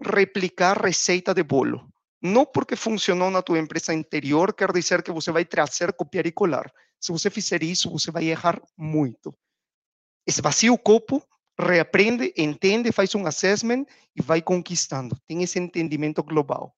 replicar 0.00 0.80
receita 0.80 1.32
de 1.32 1.42
bolo. 1.42 1.88
Não 2.22 2.46
porque 2.46 2.76
funcionou 2.76 3.30
na 3.30 3.42
tua 3.42 3.58
empresa 3.58 3.92
anterior 3.92 4.54
quer 4.54 4.72
dizer 4.72 5.02
que 5.02 5.12
você 5.12 5.30
vai 5.30 5.44
trazer, 5.44 5.92
copiar 5.92 6.26
e 6.26 6.32
colar. 6.32 6.72
Se 7.00 7.12
você 7.12 7.28
fizer 7.28 7.62
isso, 7.62 7.90
você 7.90 8.10
vai 8.10 8.24
errar 8.24 8.60
muito. 8.76 9.34
Esvazia 10.26 10.72
o 10.72 10.78
copo, 10.78 11.22
reaprende, 11.58 12.32
entende, 12.36 12.92
faz 12.92 13.14
um 13.14 13.26
assessment 13.26 13.84
e 14.14 14.22
vai 14.22 14.42
conquistando. 14.42 15.16
Tem 15.26 15.42
esse 15.42 15.58
entendimento 15.58 16.22
global. 16.22 16.74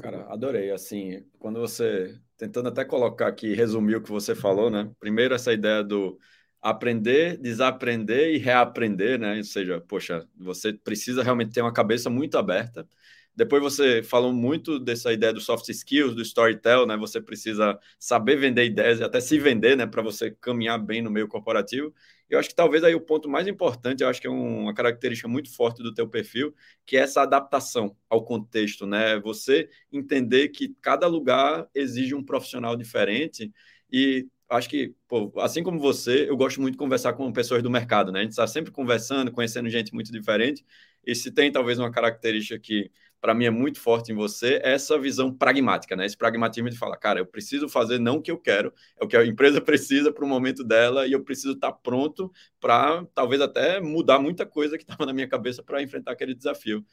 Cara, 0.00 0.26
adorei. 0.32 0.70
Assim, 0.70 1.24
quando 1.38 1.60
você 1.60 2.18
tentando 2.36 2.68
até 2.68 2.84
colocar 2.84 3.28
aqui, 3.28 3.54
resumir 3.54 3.96
o 3.96 4.02
que 4.02 4.10
você 4.10 4.34
falou, 4.34 4.70
né? 4.70 4.90
Primeiro 4.98 5.34
essa 5.34 5.52
ideia 5.52 5.82
do 5.82 6.18
aprender, 6.60 7.36
desaprender 7.36 8.34
e 8.34 8.38
reaprender, 8.38 9.18
né? 9.18 9.36
Ou 9.36 9.44
seja, 9.44 9.80
poxa, 9.80 10.26
você 10.36 10.72
precisa 10.72 11.22
realmente 11.22 11.52
ter 11.52 11.60
uma 11.60 11.72
cabeça 11.72 12.10
muito 12.10 12.36
aberta. 12.38 12.88
Depois 13.36 13.62
você 13.62 14.02
falou 14.02 14.32
muito 14.32 14.78
dessa 14.78 15.12
ideia 15.12 15.32
do 15.32 15.40
soft 15.40 15.68
skills, 15.68 16.14
do 16.14 16.22
storytelling, 16.22 16.86
né? 16.86 16.96
Você 16.96 17.20
precisa 17.20 17.78
saber 17.98 18.36
vender 18.36 18.64
ideias 18.64 19.00
e 19.00 19.04
até 19.04 19.20
se 19.20 19.38
vender, 19.38 19.76
né? 19.76 19.86
Para 19.86 20.02
você 20.02 20.30
caminhar 20.30 20.78
bem 20.78 21.02
no 21.02 21.10
meio 21.10 21.28
corporativo. 21.28 21.92
Eu 22.28 22.38
acho 22.38 22.48
que 22.48 22.54
talvez 22.54 22.82
aí 22.82 22.94
o 22.94 23.00
ponto 23.00 23.28
mais 23.28 23.46
importante, 23.46 24.02
eu 24.02 24.08
acho 24.08 24.20
que 24.20 24.26
é 24.26 24.30
uma 24.30 24.74
característica 24.74 25.28
muito 25.28 25.54
forte 25.54 25.82
do 25.82 25.92
teu 25.92 26.08
perfil, 26.08 26.54
que 26.86 26.96
é 26.96 27.00
essa 27.00 27.22
adaptação 27.22 27.96
ao 28.08 28.24
contexto, 28.24 28.86
né? 28.86 29.18
Você 29.20 29.68
entender 29.92 30.48
que 30.48 30.74
cada 30.80 31.06
lugar 31.06 31.68
exige 31.74 32.14
um 32.14 32.24
profissional 32.24 32.76
diferente 32.76 33.52
e 33.92 34.26
acho 34.48 34.68
que, 34.68 34.94
pô, 35.08 35.32
assim 35.40 35.62
como 35.62 35.78
você, 35.78 36.28
eu 36.28 36.36
gosto 36.36 36.60
muito 36.60 36.74
de 36.74 36.78
conversar 36.78 37.12
com 37.14 37.32
pessoas 37.32 37.62
do 37.62 37.70
mercado, 37.70 38.12
né? 38.12 38.20
A 38.20 38.22
gente 38.22 38.32
está 38.32 38.46
sempre 38.46 38.72
conversando, 38.72 39.32
conhecendo 39.32 39.68
gente 39.68 39.92
muito 39.94 40.12
diferente. 40.12 40.64
E 41.06 41.14
se 41.14 41.30
tem 41.30 41.52
talvez 41.52 41.78
uma 41.78 41.90
característica 41.90 42.58
que 42.58 42.90
para 43.24 43.32
mim 43.32 43.46
é 43.46 43.50
muito 43.50 43.80
forte 43.80 44.12
em 44.12 44.14
você, 44.14 44.60
é 44.62 44.74
essa 44.74 44.98
visão 44.98 45.32
pragmática, 45.32 45.96
né? 45.96 46.04
Esse 46.04 46.14
pragmatismo 46.14 46.68
de 46.68 46.76
falar, 46.76 46.98
cara, 46.98 47.20
eu 47.20 47.24
preciso 47.24 47.70
fazer 47.70 47.98
não 47.98 48.16
o 48.16 48.20
que 48.20 48.30
eu 48.30 48.36
quero, 48.36 48.70
é 49.00 49.02
o 49.02 49.08
que 49.08 49.16
a 49.16 49.24
empresa 49.24 49.62
precisa 49.64 50.12
para 50.12 50.26
o 50.26 50.28
momento 50.28 50.62
dela 50.62 51.06
e 51.06 51.12
eu 51.12 51.24
preciso 51.24 51.54
estar 51.54 51.72
tá 51.72 51.78
pronto 51.82 52.30
para 52.60 53.02
talvez 53.14 53.40
até 53.40 53.80
mudar 53.80 54.18
muita 54.18 54.44
coisa 54.44 54.76
que 54.76 54.84
estava 54.84 55.06
na 55.06 55.14
minha 55.14 55.26
cabeça 55.26 55.62
para 55.62 55.82
enfrentar 55.82 56.12
aquele 56.12 56.34
desafio. 56.34 56.84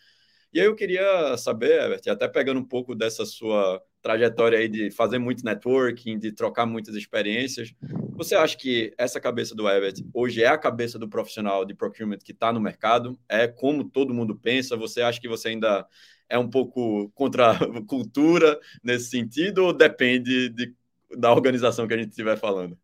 E 0.54 0.60
aí 0.60 0.66
eu 0.66 0.76
queria 0.76 1.38
saber, 1.38 1.72
Herbert, 1.72 2.02
até 2.10 2.28
pegando 2.28 2.60
um 2.60 2.66
pouco 2.66 2.94
dessa 2.94 3.26
sua 3.26 3.82
trajetória 4.02 4.58
aí 4.60 4.68
de 4.68 4.92
fazer 4.92 5.18
muito 5.18 5.46
networking, 5.46 6.18
de 6.18 6.32
trocar 6.32 6.66
muitas 6.66 6.96
experiências, 6.96 7.74
você 8.12 8.36
acha 8.36 8.58
que 8.58 8.94
essa 8.98 9.20
cabeça 9.20 9.56
do 9.56 9.68
Herbert 9.68 9.94
hoje 10.14 10.44
é 10.44 10.48
a 10.48 10.58
cabeça 10.58 11.00
do 11.00 11.08
profissional 11.08 11.64
de 11.64 11.74
procurement 11.74 12.18
que 12.18 12.34
está 12.34 12.52
no 12.52 12.60
mercado? 12.60 13.18
É 13.30 13.48
como 13.48 13.84
todo 13.86 14.14
mundo 14.14 14.36
pensa? 14.36 14.76
Você 14.76 15.02
acha 15.02 15.22
que 15.22 15.30
você 15.30 15.50
ainda 15.50 15.88
é 16.28 16.38
um 16.38 16.50
pouco 16.50 17.10
contra 17.16 17.52
a 17.52 17.86
cultura 17.88 18.60
nesse 18.84 19.10
sentido 19.10 19.66
ou 19.66 19.74
depende 19.74 20.50
de, 20.50 20.76
da 21.18 21.32
organização 21.32 21.88
que 21.88 21.94
a 21.94 21.98
gente 21.98 22.10
estiver 22.10 22.38
falando? 22.38 22.78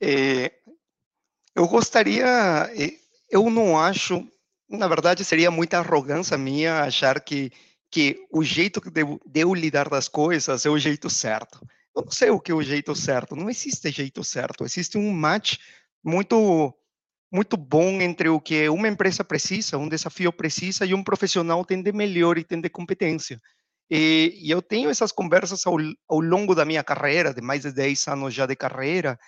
É, 0.00 0.52
eu 1.56 1.66
gostaria, 1.66 2.24
é, 2.24 2.92
eu 3.30 3.50
não 3.50 3.76
acho 3.76 4.24
na 4.68 4.86
verdade, 4.86 5.24
seria 5.24 5.50
muita 5.50 5.78
arrogância 5.78 6.36
minha 6.36 6.82
achar 6.82 7.20
que, 7.20 7.50
que 7.90 8.26
o 8.30 8.42
jeito 8.44 8.80
de, 8.90 9.02
de 9.04 9.40
eu 9.40 9.54
lidar 9.54 9.88
das 9.88 10.08
coisas 10.08 10.66
é 10.66 10.70
o 10.70 10.78
jeito 10.78 11.08
certo. 11.08 11.60
Eu 11.96 12.02
não 12.02 12.10
sei 12.10 12.30
o 12.30 12.38
que 12.38 12.52
é 12.52 12.54
o 12.54 12.62
jeito 12.62 12.94
certo, 12.94 13.34
não 13.34 13.48
existe 13.48 13.90
jeito 13.90 14.22
certo, 14.22 14.64
existe 14.64 14.98
um 14.98 15.10
match 15.12 15.56
muito 16.04 16.74
muito 17.30 17.58
bom 17.58 18.00
entre 18.00 18.30
o 18.30 18.40
que 18.40 18.68
uma 18.70 18.88
empresa 18.88 19.22
precisa, 19.22 19.76
um 19.76 19.88
desafio 19.88 20.32
precisa 20.32 20.86
e 20.86 20.94
um 20.94 21.04
profissional 21.04 21.62
tem 21.62 21.82
de 21.82 21.92
melhor 21.92 22.38
e 22.38 22.44
tem 22.44 22.58
de 22.58 22.70
competência. 22.70 23.38
E, 23.90 24.34
e 24.42 24.50
eu 24.50 24.62
tenho 24.62 24.88
essas 24.88 25.12
conversas 25.12 25.66
ao, 25.66 25.76
ao 26.08 26.20
longo 26.20 26.54
da 26.54 26.64
minha 26.64 26.82
carreira, 26.82 27.34
de 27.34 27.42
mais 27.42 27.62
de 27.62 27.72
10 27.72 28.08
anos 28.08 28.32
já 28.32 28.46
de 28.46 28.56
carreira, 28.56 29.18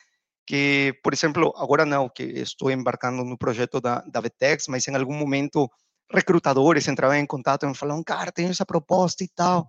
que, 0.50 0.99
por 1.00 1.14
exemplo, 1.14 1.54
agora 1.57 1.87
não, 1.87 2.09
que 2.09 2.25
estou 2.25 2.73
embarcando 2.73 3.23
no 3.23 3.38
projeto 3.38 3.80
da, 3.80 4.00
da 4.00 4.21
Vetex, 4.21 4.66
mas 4.66 4.88
em 4.88 4.97
algum 4.97 5.14
momento 5.14 5.71
recrutadores 6.12 6.88
entravam 6.88 7.16
em 7.16 7.25
contato 7.25 7.62
e 7.62 7.69
me 7.69 7.75
falavam, 7.76 8.02
cara, 8.02 8.33
tenho 8.33 8.50
essa 8.50 8.66
proposta 8.66 9.23
e 9.23 9.28
tal. 9.28 9.64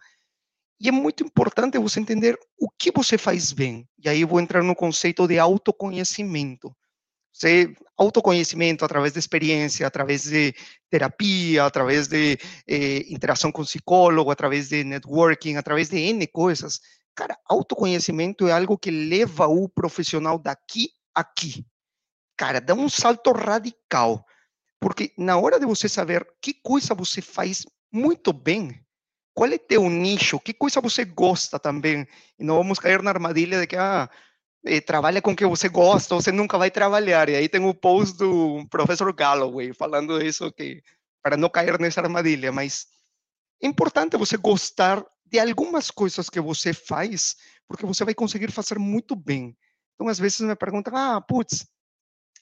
E 0.79 0.89
é 0.89 0.91
muito 0.91 1.23
importante 1.23 1.77
você 1.77 1.99
entender 1.99 2.35
o 2.59 2.67
que 2.67 2.91
você 2.91 3.15
faz 3.15 3.51
bem. 3.51 3.87
E 4.03 4.09
aí 4.09 4.21
eu 4.21 4.27
vou 4.27 4.39
entrar 4.39 4.63
no 4.63 4.73
conceito 4.73 5.27
de 5.27 5.37
autoconhecimento. 5.37 6.75
Você, 7.31 7.71
autoconhecimento 7.95 8.83
através 8.83 9.13
de 9.13 9.19
experiência, 9.19 9.85
através 9.85 10.23
de 10.23 10.51
terapia, 10.89 11.63
através 11.63 12.07
de 12.07 12.39
eh, 12.67 13.05
interação 13.07 13.51
com 13.51 13.61
psicólogo, 13.61 14.31
através 14.31 14.69
de 14.69 14.83
networking, 14.83 15.57
através 15.57 15.89
de 15.89 15.99
N 15.99 16.25
coisas 16.25 16.79
Cara, 17.15 17.37
autoconhecimento 17.45 18.47
é 18.47 18.51
algo 18.51 18.77
que 18.77 18.89
leva 18.89 19.47
o 19.47 19.67
profissional 19.67 20.39
daqui 20.39 20.89
aqui. 21.13 21.65
cara, 22.37 22.59
dá 22.59 22.73
um 22.73 22.89
salto 22.89 23.31
radical. 23.31 24.25
Porque 24.79 25.13
na 25.17 25.37
hora 25.37 25.59
de 25.59 25.65
você 25.65 25.87
saber 25.87 26.27
que 26.41 26.53
coisa 26.53 26.95
você 26.95 27.21
faz 27.21 27.65
muito 27.91 28.33
bem, 28.33 28.83
qual 29.33 29.49
é 29.51 29.57
teu 29.57 29.89
nicho, 29.89 30.39
que 30.39 30.53
coisa 30.53 30.81
você 30.81 31.05
gosta 31.05 31.59
também, 31.59 32.07
e 32.39 32.43
não 32.43 32.57
vamos 32.57 32.79
cair 32.79 33.01
na 33.03 33.11
armadilha 33.11 33.59
de 33.59 33.67
que, 33.67 33.75
ah, 33.77 34.09
eh, 34.65 34.81
trabalha 34.81 35.21
com 35.21 35.31
o 35.31 35.35
que 35.35 35.45
você 35.45 35.69
gosta, 35.69 36.15
você 36.15 36.31
nunca 36.31 36.57
vai 36.57 36.71
trabalhar. 36.71 37.29
E 37.29 37.35
aí 37.35 37.49
tem 37.49 37.63
o 37.63 37.73
post 37.73 38.17
do 38.17 38.65
professor 38.69 39.13
Galloway 39.13 39.73
falando 39.73 40.21
isso, 40.21 40.51
que 40.51 40.83
para 41.23 41.37
não 41.37 41.49
cair 41.49 41.79
nessa 41.79 42.01
armadilha, 42.01 42.51
mas 42.51 42.87
é 43.61 43.67
importante 43.67 44.17
você 44.17 44.37
gostar 44.37 45.05
de 45.31 45.39
algumas 45.39 45.89
coisas 45.89 46.29
que 46.29 46.41
você 46.41 46.73
faz, 46.73 47.35
porque 47.67 47.85
você 47.85 48.03
vai 48.03 48.13
conseguir 48.13 48.51
fazer 48.51 48.77
muito 48.77 49.15
bem. 49.15 49.57
Então, 49.95 50.07
às 50.07 50.19
vezes 50.19 50.41
me 50.41 50.55
perguntam, 50.55 50.95
ah, 50.95 51.21
putz, 51.21 51.65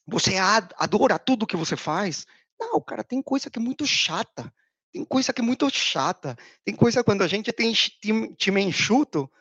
você 0.07 0.37
adora 0.37 1.19
tudo 1.19 1.45
que 1.45 1.55
você 1.55 1.75
faz? 1.75 2.25
Não, 2.59 2.81
cara, 2.81 3.03
tem 3.03 3.21
coisa 3.21 3.49
que 3.49 3.59
é 3.59 3.61
muito 3.61 3.85
chata. 3.85 4.51
Tem 4.91 5.05
coisa 5.05 5.31
que 5.31 5.39
é 5.39 5.43
muito 5.43 5.69
chata. 5.69 6.35
Tem 6.65 6.75
coisa 6.75 7.03
quando 7.03 7.21
a 7.21 7.27
gente 7.27 7.53
tem 7.53 7.71
time, 7.73 8.61
enxuto 8.61 9.31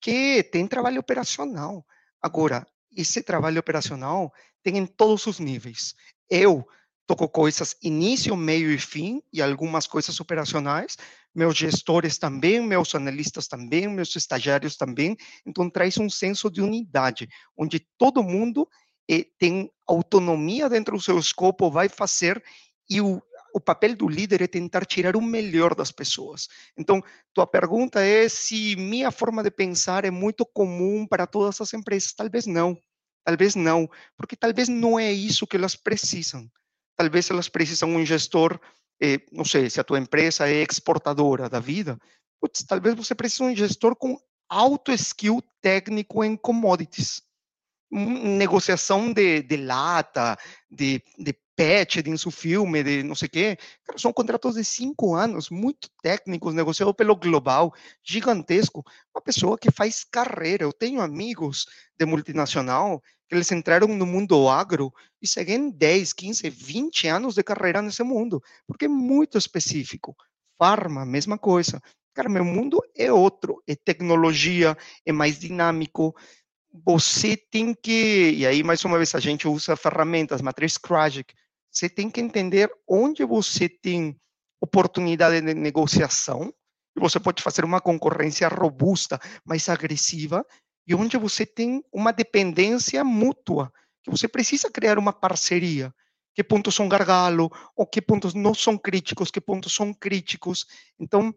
que 0.00 0.42
tem 0.42 0.66
trabalho 0.66 1.00
operacional. 1.00 1.84
Agora, 2.20 2.66
esse 2.94 3.22
trabalho 3.22 3.58
operacional 3.58 4.32
tem 4.62 4.76
em 4.76 4.86
todos 4.86 5.26
os 5.26 5.38
níveis. 5.38 5.94
Eu 6.28 6.68
toco 7.08 7.26
coisas 7.26 7.74
início, 7.82 8.36
meio 8.36 8.70
e 8.70 8.78
fim, 8.78 9.22
e 9.32 9.40
algumas 9.40 9.86
coisas 9.86 10.20
operacionais. 10.20 10.98
Meus 11.34 11.56
gestores 11.56 12.18
também, 12.18 12.60
meus 12.60 12.94
analistas 12.94 13.48
também, 13.48 13.88
meus 13.88 14.14
estagiários 14.14 14.76
também. 14.76 15.16
Então, 15.46 15.70
traz 15.70 15.96
um 15.96 16.10
senso 16.10 16.50
de 16.50 16.60
unidade, 16.60 17.26
onde 17.56 17.80
todo 17.96 18.22
mundo 18.22 18.68
eh, 19.10 19.24
tem 19.38 19.70
autonomia 19.86 20.68
dentro 20.68 20.98
do 20.98 21.02
seu 21.02 21.18
escopo, 21.18 21.70
vai 21.70 21.88
fazer, 21.88 22.44
e 22.90 23.00
o, 23.00 23.22
o 23.54 23.60
papel 23.60 23.96
do 23.96 24.06
líder 24.06 24.42
é 24.42 24.46
tentar 24.46 24.84
tirar 24.84 25.16
o 25.16 25.22
melhor 25.22 25.74
das 25.74 25.90
pessoas. 25.90 26.46
Então, 26.76 27.02
tua 27.32 27.46
pergunta 27.46 28.02
é 28.02 28.28
se 28.28 28.76
minha 28.76 29.10
forma 29.10 29.42
de 29.42 29.50
pensar 29.50 30.04
é 30.04 30.10
muito 30.10 30.44
comum 30.44 31.06
para 31.06 31.26
todas 31.26 31.58
as 31.58 31.72
empresas. 31.72 32.12
Talvez 32.12 32.44
não. 32.44 32.78
Talvez 33.24 33.54
não, 33.54 33.88
porque 34.16 34.36
talvez 34.36 34.68
não 34.68 34.98
é 34.98 35.12
isso 35.12 35.46
que 35.46 35.56
elas 35.56 35.76
precisam 35.76 36.50
talvez 36.98 37.30
elas 37.30 37.48
precisam 37.48 37.90
um 37.90 38.04
gestor, 38.04 38.58
eh, 39.00 39.20
não 39.30 39.44
sei, 39.44 39.70
se 39.70 39.80
a 39.80 39.84
tua 39.84 40.00
empresa 40.00 40.48
é 40.48 40.64
exportadora 40.64 41.48
da 41.48 41.60
vida, 41.60 41.96
putz, 42.40 42.64
talvez 42.64 42.96
você 42.96 43.14
precise 43.14 43.44
um 43.44 43.54
gestor 43.54 43.94
com 43.94 44.18
alto 44.48 44.90
skill 44.90 45.40
técnico 45.62 46.24
em 46.24 46.36
commodities. 46.36 47.22
Negociação 47.90 49.12
de, 49.12 49.42
de 49.42 49.56
lata, 49.56 50.36
de, 50.68 51.00
de 51.16 51.32
patch, 51.56 52.02
de 52.02 52.10
insufilme, 52.10 52.82
de 52.82 53.02
não 53.02 53.14
sei 53.14 53.26
o 53.28 53.30
quê. 53.30 53.58
Cara, 53.84 53.98
são 53.98 54.12
contratos 54.12 54.56
de 54.56 54.64
cinco 54.64 55.14
anos, 55.14 55.50
muito 55.50 55.88
técnicos, 56.02 56.52
negociado 56.52 56.92
pelo 56.92 57.16
global, 57.16 57.72
gigantesco. 58.04 58.84
Uma 59.14 59.22
pessoa 59.22 59.56
que 59.56 59.70
faz 59.70 60.04
carreira. 60.04 60.64
Eu 60.64 60.72
tenho 60.72 61.00
amigos 61.00 61.64
de 61.96 62.04
multinacional 62.04 63.00
que 63.28 63.34
eles 63.34 63.52
entraram 63.52 63.88
no 63.88 64.06
mundo 64.06 64.48
agro 64.48 64.92
e 65.20 65.28
seguem 65.28 65.70
10, 65.70 66.12
15, 66.12 66.48
20 66.48 67.08
anos 67.08 67.34
de 67.34 67.42
carreira 67.42 67.82
nesse 67.82 68.02
mundo, 68.02 68.42
porque 68.66 68.86
é 68.86 68.88
muito 68.88 69.36
específico. 69.36 70.16
Farma, 70.58 71.04
mesma 71.04 71.36
coisa. 71.38 71.80
Cara, 72.14 72.28
meu 72.28 72.44
mundo 72.44 72.80
é 72.96 73.12
outro, 73.12 73.62
é 73.66 73.76
tecnologia, 73.76 74.76
é 75.04 75.12
mais 75.12 75.38
dinâmico. 75.38 76.16
Você 76.84 77.36
tem 77.36 77.74
que, 77.74 78.32
e 78.32 78.46
aí 78.46 78.62
mais 78.62 78.84
uma 78.84 78.96
vez 78.96 79.14
a 79.14 79.20
gente 79.20 79.46
usa 79.46 79.76
ferramentas, 79.76 80.40
matriz 80.40 80.78
Krajic, 80.78 81.34
você 81.70 81.88
tem 81.88 82.10
que 82.10 82.20
entender 82.20 82.70
onde 82.88 83.24
você 83.24 83.68
tem 83.68 84.18
oportunidade 84.60 85.40
de 85.40 85.54
negociação, 85.54 86.52
e 86.96 87.00
você 87.00 87.20
pode 87.20 87.42
fazer 87.42 87.64
uma 87.64 87.80
concorrência 87.80 88.48
robusta, 88.48 89.20
mais 89.44 89.68
agressiva, 89.68 90.44
e 90.88 90.94
onde 90.94 91.18
você 91.18 91.44
tem 91.44 91.84
uma 91.92 92.12
dependência 92.12 93.04
mútua, 93.04 93.70
que 94.02 94.10
você 94.10 94.26
precisa 94.26 94.70
criar 94.70 94.98
uma 94.98 95.12
parceria. 95.12 95.94
Que 96.34 96.42
pontos 96.42 96.74
são 96.74 96.88
gargalo, 96.88 97.50
ou 97.76 97.86
que 97.86 98.00
pontos 98.00 98.32
não 98.32 98.54
são 98.54 98.78
críticos, 98.78 99.30
que 99.30 99.40
pontos 99.40 99.74
são 99.74 99.92
críticos. 99.92 100.64
Então, 100.98 101.34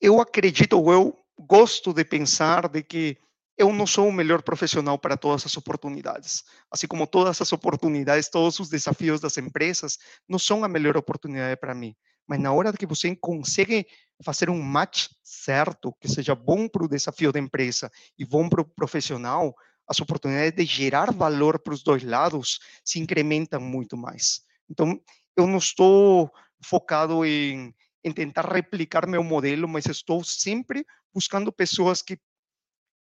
eu 0.00 0.20
acredito, 0.20 0.72
ou 0.76 0.92
eu 0.92 1.16
gosto 1.38 1.92
de 1.92 2.04
pensar 2.04 2.68
de 2.68 2.82
que 2.82 3.16
eu 3.56 3.72
não 3.72 3.86
sou 3.86 4.08
o 4.08 4.12
melhor 4.12 4.42
profissional 4.42 4.98
para 4.98 5.16
todas 5.16 5.46
as 5.46 5.56
oportunidades. 5.56 6.42
Assim 6.68 6.88
como 6.88 7.06
todas 7.06 7.40
as 7.40 7.52
oportunidades, 7.52 8.28
todos 8.28 8.58
os 8.58 8.68
desafios 8.68 9.20
das 9.20 9.36
empresas 9.38 9.98
não 10.28 10.38
são 10.38 10.64
a 10.64 10.68
melhor 10.68 10.96
oportunidade 10.96 11.56
para 11.60 11.74
mim. 11.74 11.94
Mas 12.28 12.38
na 12.38 12.52
hora 12.52 12.72
que 12.74 12.86
você 12.86 13.16
consegue 13.16 13.86
fazer 14.22 14.50
um 14.50 14.60
match 14.60 15.08
certo, 15.22 15.94
que 15.98 16.08
seja 16.08 16.34
bom 16.34 16.68
para 16.68 16.84
o 16.84 16.88
desafio 16.88 17.32
da 17.32 17.40
empresa 17.40 17.90
e 18.18 18.24
bom 18.24 18.48
para 18.48 18.60
o 18.60 18.64
profissional, 18.64 19.54
as 19.88 19.98
oportunidades 20.00 20.54
de 20.54 20.64
gerar 20.66 21.10
valor 21.10 21.58
para 21.58 21.72
os 21.72 21.82
dois 21.82 22.02
lados 22.02 22.60
se 22.84 23.00
incrementam 23.00 23.60
muito 23.60 23.96
mais. 23.96 24.42
Então, 24.68 25.00
eu 25.34 25.46
não 25.46 25.56
estou 25.56 26.30
focado 26.62 27.24
em, 27.24 27.74
em 28.04 28.12
tentar 28.12 28.52
replicar 28.52 29.06
meu 29.06 29.24
modelo, 29.24 29.66
mas 29.66 29.86
estou 29.86 30.22
sempre 30.22 30.84
buscando 31.14 31.50
pessoas 31.50 32.02
que 32.02 32.18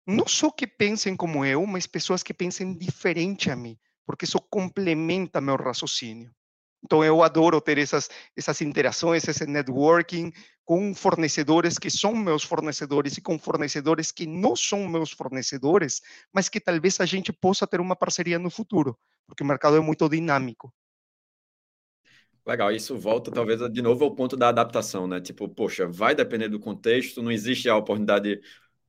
não 0.06 0.26
só 0.26 0.50
que 0.50 0.66
pensem 0.66 1.16
como 1.16 1.44
eu, 1.44 1.66
mas 1.66 1.86
pessoas 1.86 2.22
que 2.22 2.34
pensem 2.34 2.76
diferente 2.76 3.50
a 3.50 3.56
mim, 3.56 3.78
porque 4.06 4.24
isso 4.24 4.40
complementa 4.40 5.40
meu 5.40 5.56
raciocínio. 5.56 6.34
Então, 6.84 7.04
eu 7.04 7.22
adoro 7.22 7.60
ter 7.60 7.78
essas, 7.78 8.08
essas 8.36 8.60
interações, 8.60 9.26
esse 9.26 9.46
networking 9.46 10.32
com 10.64 10.94
fornecedores 10.94 11.78
que 11.78 11.90
são 11.90 12.14
meus 12.14 12.42
fornecedores 12.44 13.16
e 13.16 13.20
com 13.22 13.38
fornecedores 13.38 14.12
que 14.12 14.26
não 14.26 14.54
são 14.54 14.86
meus 14.88 15.10
fornecedores, 15.10 16.00
mas 16.32 16.48
que 16.48 16.60
talvez 16.60 17.00
a 17.00 17.06
gente 17.06 17.32
possa 17.32 17.66
ter 17.66 17.80
uma 17.80 17.96
parceria 17.96 18.38
no 18.38 18.50
futuro, 18.50 18.98
porque 19.26 19.42
o 19.42 19.46
mercado 19.46 19.76
é 19.76 19.80
muito 19.80 20.08
dinâmico. 20.08 20.72
Legal, 22.46 22.72
isso 22.72 22.96
volta 22.98 23.30
talvez 23.30 23.60
de 23.70 23.82
novo 23.82 24.04
ao 24.04 24.14
ponto 24.14 24.36
da 24.36 24.48
adaptação, 24.48 25.06
né? 25.06 25.20
Tipo, 25.20 25.48
poxa, 25.48 25.86
vai 25.86 26.14
depender 26.14 26.48
do 26.48 26.58
contexto, 26.58 27.22
não 27.22 27.30
existe 27.30 27.68
a 27.68 27.76
oportunidade 27.76 28.40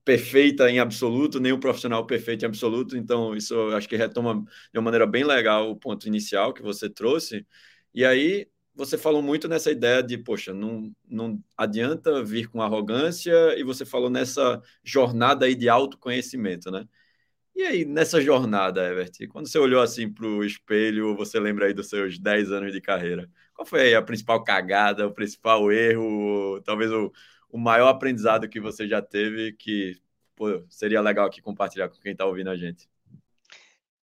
perfeita 0.06 0.70
em 0.70 0.80
absoluto, 0.80 1.40
nem 1.40 1.54
o 1.54 1.60
profissional 1.62 2.06
perfeito 2.06 2.44
em 2.44 2.48
absoluto, 2.48 2.98
então 2.98 3.36
isso 3.36 3.56
acho 3.74 3.88
que 3.90 3.96
retoma 3.98 4.36
de 4.74 4.80
uma 4.80 4.84
maneira 4.86 5.08
bem 5.08 5.24
legal 5.26 5.72
o 5.72 5.78
ponto 5.78 6.08
inicial 6.08 6.54
que 6.54 6.62
você 6.64 6.90
trouxe, 6.90 7.48
e 7.94 8.06
aí 8.06 8.48
você 8.76 8.98
falou 8.98 9.22
muito 9.22 9.48
nessa 9.48 9.72
ideia 9.72 10.02
de, 10.02 10.18
poxa, 10.18 10.54
não, 10.54 10.92
não 11.08 11.44
adianta 11.58 12.24
vir 12.24 12.48
com 12.48 12.62
arrogância, 12.62 13.34
e 13.58 13.64
você 13.64 13.86
falou 13.86 14.10
nessa 14.10 14.62
jornada 14.84 15.46
aí 15.46 15.56
de 15.56 15.68
autoconhecimento, 15.68 16.72
né? 16.72 16.88
E 17.56 17.64
aí, 17.64 17.84
nessa 17.86 18.22
jornada, 18.22 18.88
Evert, 18.90 19.28
quando 19.30 19.48
você 19.50 19.60
olhou 19.60 19.82
assim 19.82 20.10
para 20.12 20.26
o 20.26 20.46
espelho, 20.46 21.16
você 21.16 21.40
lembra 21.40 21.66
aí 21.68 21.74
dos 21.74 21.90
seus 21.90 22.18
10 22.18 22.52
anos 22.52 22.72
de 22.72 22.80
carreira, 22.80 23.30
qual 23.54 23.66
foi 23.66 23.94
a 23.94 24.02
principal 24.02 24.44
cagada, 24.44 25.06
o 25.06 25.14
principal 25.14 25.70
erro, 25.72 26.62
talvez 26.64 26.90
o, 26.92 27.12
o 27.50 27.58
maior 27.58 27.90
aprendizado 27.90 28.48
que 28.48 28.62
você 28.62 28.88
já 28.88 29.02
teve 29.02 29.52
que 29.54 30.02
pô, 30.38 30.64
seria 30.70 31.02
legal 31.02 31.28
aqui 31.28 31.42
compartilhar 31.42 31.90
com 31.90 32.00
quem 32.00 32.14
está 32.14 32.26
ouvindo 32.26 32.50
a 32.50 32.56
gente? 32.56 32.90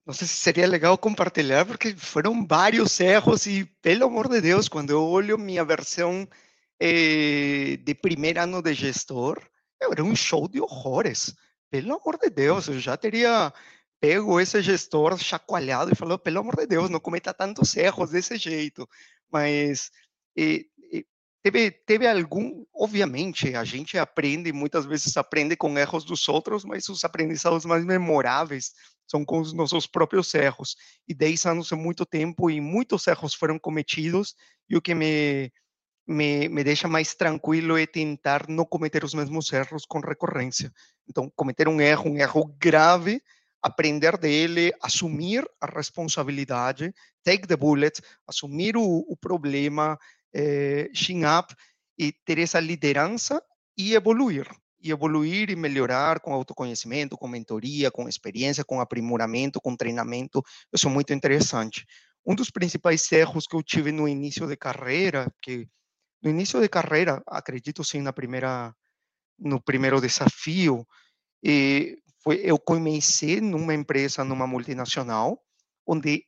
Não 0.07 0.13
sei 0.15 0.27
se 0.27 0.35
seria 0.37 0.67
legal 0.67 0.99
compartilhar, 0.99 1.65
porque 1.65 1.95
foram 1.97 2.47
vários 2.47 2.99
erros 3.01 3.47
e, 3.47 3.65
pelo 3.81 4.07
amor 4.07 4.29
de 4.29 4.41
Deus, 4.41 4.69
quando 4.69 4.91
eu 4.91 5.03
olho 5.03 5.39
minha 5.39 5.65
versão 5.65 6.29
eh, 6.81 7.77
de 7.85 7.95
primeiro 7.95 8.41
ano 8.41 8.63
de 8.63 8.75
gestor, 8.75 9.41
era 9.81 10.03
um 10.03 10.17
show 10.17 10.49
de 10.49 10.61
horrores. 10.61 11.35
Pelo 11.71 11.95
amor 11.95 12.19
de 12.19 12.31
Deus, 12.31 12.69
eu 12.69 12.79
já 12.81 12.97
teria 12.97 13.53
pego 14.01 14.41
esse 14.41 14.61
gestor 14.63 15.17
chacoalhado 15.19 15.93
e 15.93 15.95
falado, 15.95 16.19
pelo 16.19 16.41
amor 16.41 16.57
de 16.57 16.67
Deus, 16.67 16.91
não 16.91 17.01
cometa 17.01 17.33
tantos 17.33 17.77
erros 17.77 18.11
desse 18.11 18.37
jeito. 18.37 18.89
Mas 19.31 19.91
eh, 20.37 20.67
teve, 21.43 21.71
teve 21.71 22.07
algum, 22.07 22.65
obviamente, 22.75 23.55
a 23.55 23.65
gente 23.65 23.99
aprende, 23.99 24.53
muitas 24.53 24.87
vezes 24.87 25.17
aprende 25.17 25.57
com 25.57 25.77
erros 25.79 26.05
dos 26.05 26.29
outros, 26.29 26.65
mas 26.65 26.89
os 26.89 27.05
aprendizados 27.05 27.65
mais 27.65 27.85
memoráveis 27.85 28.73
são 29.07 29.25
com 29.25 29.41
os 29.41 29.53
nossos 29.53 29.87
próprios 29.87 30.33
erros. 30.35 30.77
E 31.07 31.15
10 31.15 31.47
anos 31.47 31.73
é 31.73 31.75
muito 31.75 32.07
tempo 32.07 32.51
e 32.51 32.61
muitos 32.61 33.07
erros 33.07 33.35
foram 33.35 33.59
cometidos, 33.59 34.35
e 34.69 34.77
o 34.77 34.81
que 34.81 34.95
me, 34.95 35.53
me, 36.07 36.49
me 36.49 36.65
deixa 36.65 36.89
mais 36.89 37.15
tranquilo 37.15 37.77
é 37.77 37.87
tentar 37.87 38.49
não 38.49 38.65
cometer 38.65 39.05
os 39.05 39.15
mesmos 39.15 39.53
erros 39.53 39.85
com 39.85 40.01
recorrência. 40.01 40.73
Então, 41.09 41.31
cometer 41.35 41.69
um 41.69 41.81
erro, 41.81 42.11
um 42.11 42.17
erro 42.17 42.55
grave, 42.59 43.21
aprender 43.61 44.17
dele, 44.17 44.73
assumir 44.83 45.49
a 45.61 45.67
responsabilidade, 45.67 46.93
take 47.23 47.47
the 47.47 47.57
bullet, 47.57 48.01
assumir 48.27 48.77
o, 48.77 49.05
o 49.09 49.17
problema, 49.17 49.99
eh, 50.35 50.91
chin 50.95 51.23
up, 51.25 51.55
e 51.99 52.13
ter 52.25 52.39
essa 52.39 52.61
liderança 52.61 53.43
e 53.77 53.95
evoluir. 53.95 54.47
e 54.85 54.91
evoluir 54.91 55.51
e 55.51 55.57
melhorar 55.57 56.21
com 56.21 56.33
autoconhecimento, 56.35 57.17
com 57.17 57.29
mentoria, 57.29 57.91
com 57.91 58.09
experiência, 58.09 58.65
com 58.65 58.81
aprimoramento, 58.81 59.61
com 59.61 59.77
treinamento. 59.77 60.43
Isso 60.73 60.89
é 60.89 60.91
muito 60.91 61.13
interessante. 61.13 61.87
Um 62.27 62.35
dos 62.35 62.51
principais 62.51 63.11
erros 63.13 63.47
que 63.47 63.55
eu 63.57 63.63
tive 63.63 63.93
no 63.93 64.09
início 64.09 64.47
de 64.47 64.57
carreira, 64.57 65.33
que 65.41 65.69
no 66.23 66.31
início 66.31 66.61
de 66.61 66.69
carreira, 66.69 67.23
acredito 67.27 67.85
sim 67.85 68.03
na 68.03 68.13
primeira 68.13 68.75
no 69.39 69.61
primeiro 69.63 70.01
desafio, 70.01 70.87
e 71.45 71.99
foi 72.25 72.41
eu 72.45 72.59
comecei 72.59 73.41
numa 73.41 73.75
empresa, 73.75 74.25
numa 74.25 74.47
multinacional, 74.47 75.41
onde 75.87 76.25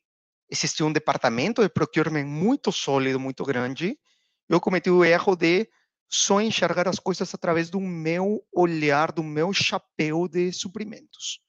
existia 0.49 0.85
um 0.85 0.91
departamento 0.91 1.61
de 1.61 1.69
procurement 1.69 2.25
muito 2.25 2.71
sólido, 2.71 3.19
muito 3.19 3.43
grande. 3.43 3.97
Eu 4.47 4.59
cometi 4.59 4.89
o 4.89 5.03
erro 5.03 5.35
de 5.35 5.67
só 6.07 6.39
enxergar 6.41 6.87
as 6.87 6.99
coisas 6.99 7.33
através 7.33 7.69
do 7.69 7.79
meu 7.79 8.45
olhar, 8.53 9.11
do 9.11 9.23
meu 9.23 9.51
chapéu 9.51 10.27
de 10.27 10.51
suprimentos. 10.51 11.39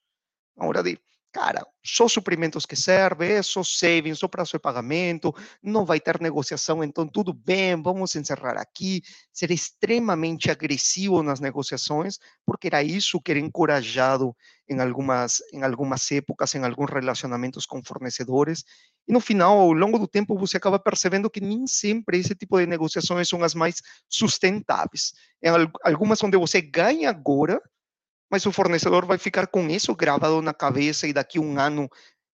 Na 0.55 0.65
hora 0.65 0.81
de 0.81 0.99
cara, 1.37 1.63
só 1.85 2.07
suprimentos 2.07 2.65
que 2.65 2.75
servem, 2.75 3.33
é 3.33 3.43
só 3.43 3.61
savings, 3.61 4.17
só 4.17 4.27
prazo 4.27 4.53
de 4.53 4.59
pagamento, 4.59 5.31
não 5.61 5.85
vai 5.85 5.99
ter 5.99 6.19
negociação, 6.19 6.83
então 6.83 7.07
tudo 7.07 7.31
bem, 7.31 7.79
vamos 7.79 8.15
encerrar 8.15 8.57
aqui, 8.57 9.03
ser 9.31 9.51
extremamente 9.51 10.49
agressivo 10.49 11.21
nas 11.21 11.39
negociações, 11.39 12.17
porque 12.43 12.65
era 12.65 12.81
isso 12.81 13.21
que 13.21 13.29
era 13.29 13.39
encorajado 13.39 14.35
em 14.67 14.79
algumas, 14.81 15.37
em 15.53 15.61
algumas 15.61 16.11
épocas, 16.11 16.55
em 16.55 16.65
alguns 16.65 16.89
relacionamentos 16.89 17.67
com 17.67 17.83
fornecedores, 17.83 18.63
e 19.07 19.13
no 19.13 19.19
final, 19.19 19.59
ao 19.59 19.73
longo 19.73 19.99
do 19.99 20.07
tempo, 20.07 20.35
você 20.39 20.57
acaba 20.57 20.79
percebendo 20.79 21.29
que 21.29 21.39
nem 21.39 21.67
sempre 21.67 22.17
esse 22.17 22.33
tipo 22.33 22.57
de 22.57 22.65
negociações 22.65 23.29
são 23.29 23.43
as 23.43 23.53
mais 23.53 23.75
sustentáveis. 24.09 25.13
Em 25.41 25.49
algumas 25.83 26.21
onde 26.23 26.35
você 26.35 26.61
ganha 26.61 27.11
agora, 27.11 27.61
mas 28.29 28.45
o 28.45 28.51
fornecedor 28.51 29.05
vai 29.05 29.17
ficar 29.17 29.47
com 29.47 29.67
isso 29.69 29.95
gravado 29.95 30.41
na 30.41 30.53
cabeça 30.53 31.07
e 31.07 31.13
daqui 31.13 31.37
a 31.37 31.41
um 31.41 31.59
ano, 31.59 31.89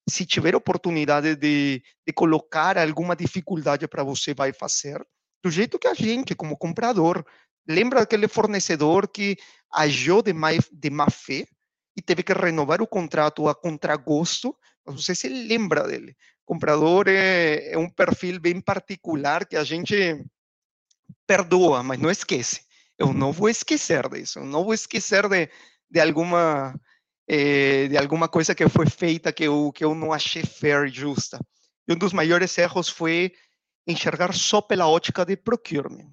se 0.09 0.25
tiver 0.25 0.55
oportunidade 0.55 1.35
de, 1.35 1.83
de 2.05 2.13
colocar 2.13 2.77
alguma 2.77 3.15
dificuldade 3.15 3.87
para 3.87 4.03
você, 4.03 4.33
vai 4.33 4.53
fazer. 4.53 5.05
Do 5.43 5.51
jeito 5.51 5.79
que 5.79 5.87
a 5.87 5.93
gente, 5.93 6.35
como 6.35 6.57
comprador, 6.57 7.25
lembra 7.67 7.99
daquele 7.99 8.27
fornecedor 8.27 9.07
que 9.07 9.37
agiu 9.71 10.21
de 10.21 10.33
má, 10.33 10.49
de 10.71 10.89
má 10.89 11.09
fé 11.09 11.45
e 11.95 12.01
teve 12.01 12.23
que 12.23 12.33
renovar 12.33 12.81
o 12.81 12.87
contrato 12.87 13.47
a 13.47 13.55
contragosto, 13.55 14.55
você 14.85 15.13
se 15.13 15.27
lembra 15.27 15.87
dele. 15.87 16.15
O 16.43 16.53
comprador 16.53 17.07
é, 17.07 17.71
é 17.73 17.77
um 17.77 17.89
perfil 17.89 18.39
bem 18.39 18.59
particular 18.61 19.45
que 19.45 19.55
a 19.55 19.63
gente 19.63 20.23
perdoa, 21.27 21.83
mas 21.83 21.99
não 21.99 22.09
esquece. 22.09 22.61
Eu 22.97 23.13
não 23.13 23.31
vou 23.31 23.49
esquecer 23.49 24.07
disso. 24.09 24.39
Eu 24.39 24.45
não 24.45 24.63
vou 24.63 24.73
esquecer 24.73 25.27
de, 25.27 25.49
de 25.91 25.99
alguma 25.99 26.73
eh, 27.27 27.87
de 27.89 27.97
alguma 27.97 28.27
coisa 28.29 28.55
que 28.55 28.67
foi 28.69 28.89
feita 28.89 29.33
que 29.33 29.43
eu 29.43 29.71
que 29.73 29.83
eu 29.83 29.93
não 29.93 30.13
achei 30.13 30.43
fair 30.43 30.87
e 30.87 30.89
justa. 30.89 31.39
E 31.87 31.93
um 31.93 31.97
dos 31.97 32.13
maiores 32.13 32.57
erros 32.57 32.89
foi 32.89 33.33
enxergar 33.87 34.33
só 34.33 34.61
pela 34.61 34.87
ótica 34.87 35.25
de 35.25 35.35
procurement. 35.35 36.09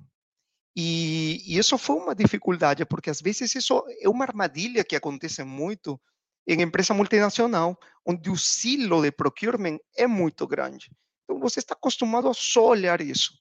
E, 0.76 1.42
e 1.46 1.58
isso 1.58 1.76
foi 1.78 1.96
uma 1.96 2.14
dificuldade, 2.14 2.84
porque 2.84 3.10
às 3.10 3.20
vezes 3.20 3.54
isso 3.54 3.84
é 4.00 4.08
uma 4.08 4.24
armadilha 4.24 4.84
que 4.84 4.96
acontece 4.96 5.42
muito 5.44 6.00
em 6.46 6.62
empresa 6.62 6.94
multinacional, 6.94 7.78
onde 8.06 8.30
o 8.30 8.36
silo 8.36 9.02
de 9.02 9.10
procurement 9.12 9.78
é 9.96 10.06
muito 10.06 10.46
grande. 10.46 10.90
Então 11.24 11.38
você 11.40 11.58
está 11.58 11.74
acostumado 11.74 12.28
a 12.28 12.34
só 12.34 12.68
olhar 12.68 13.00
isso. 13.00 13.32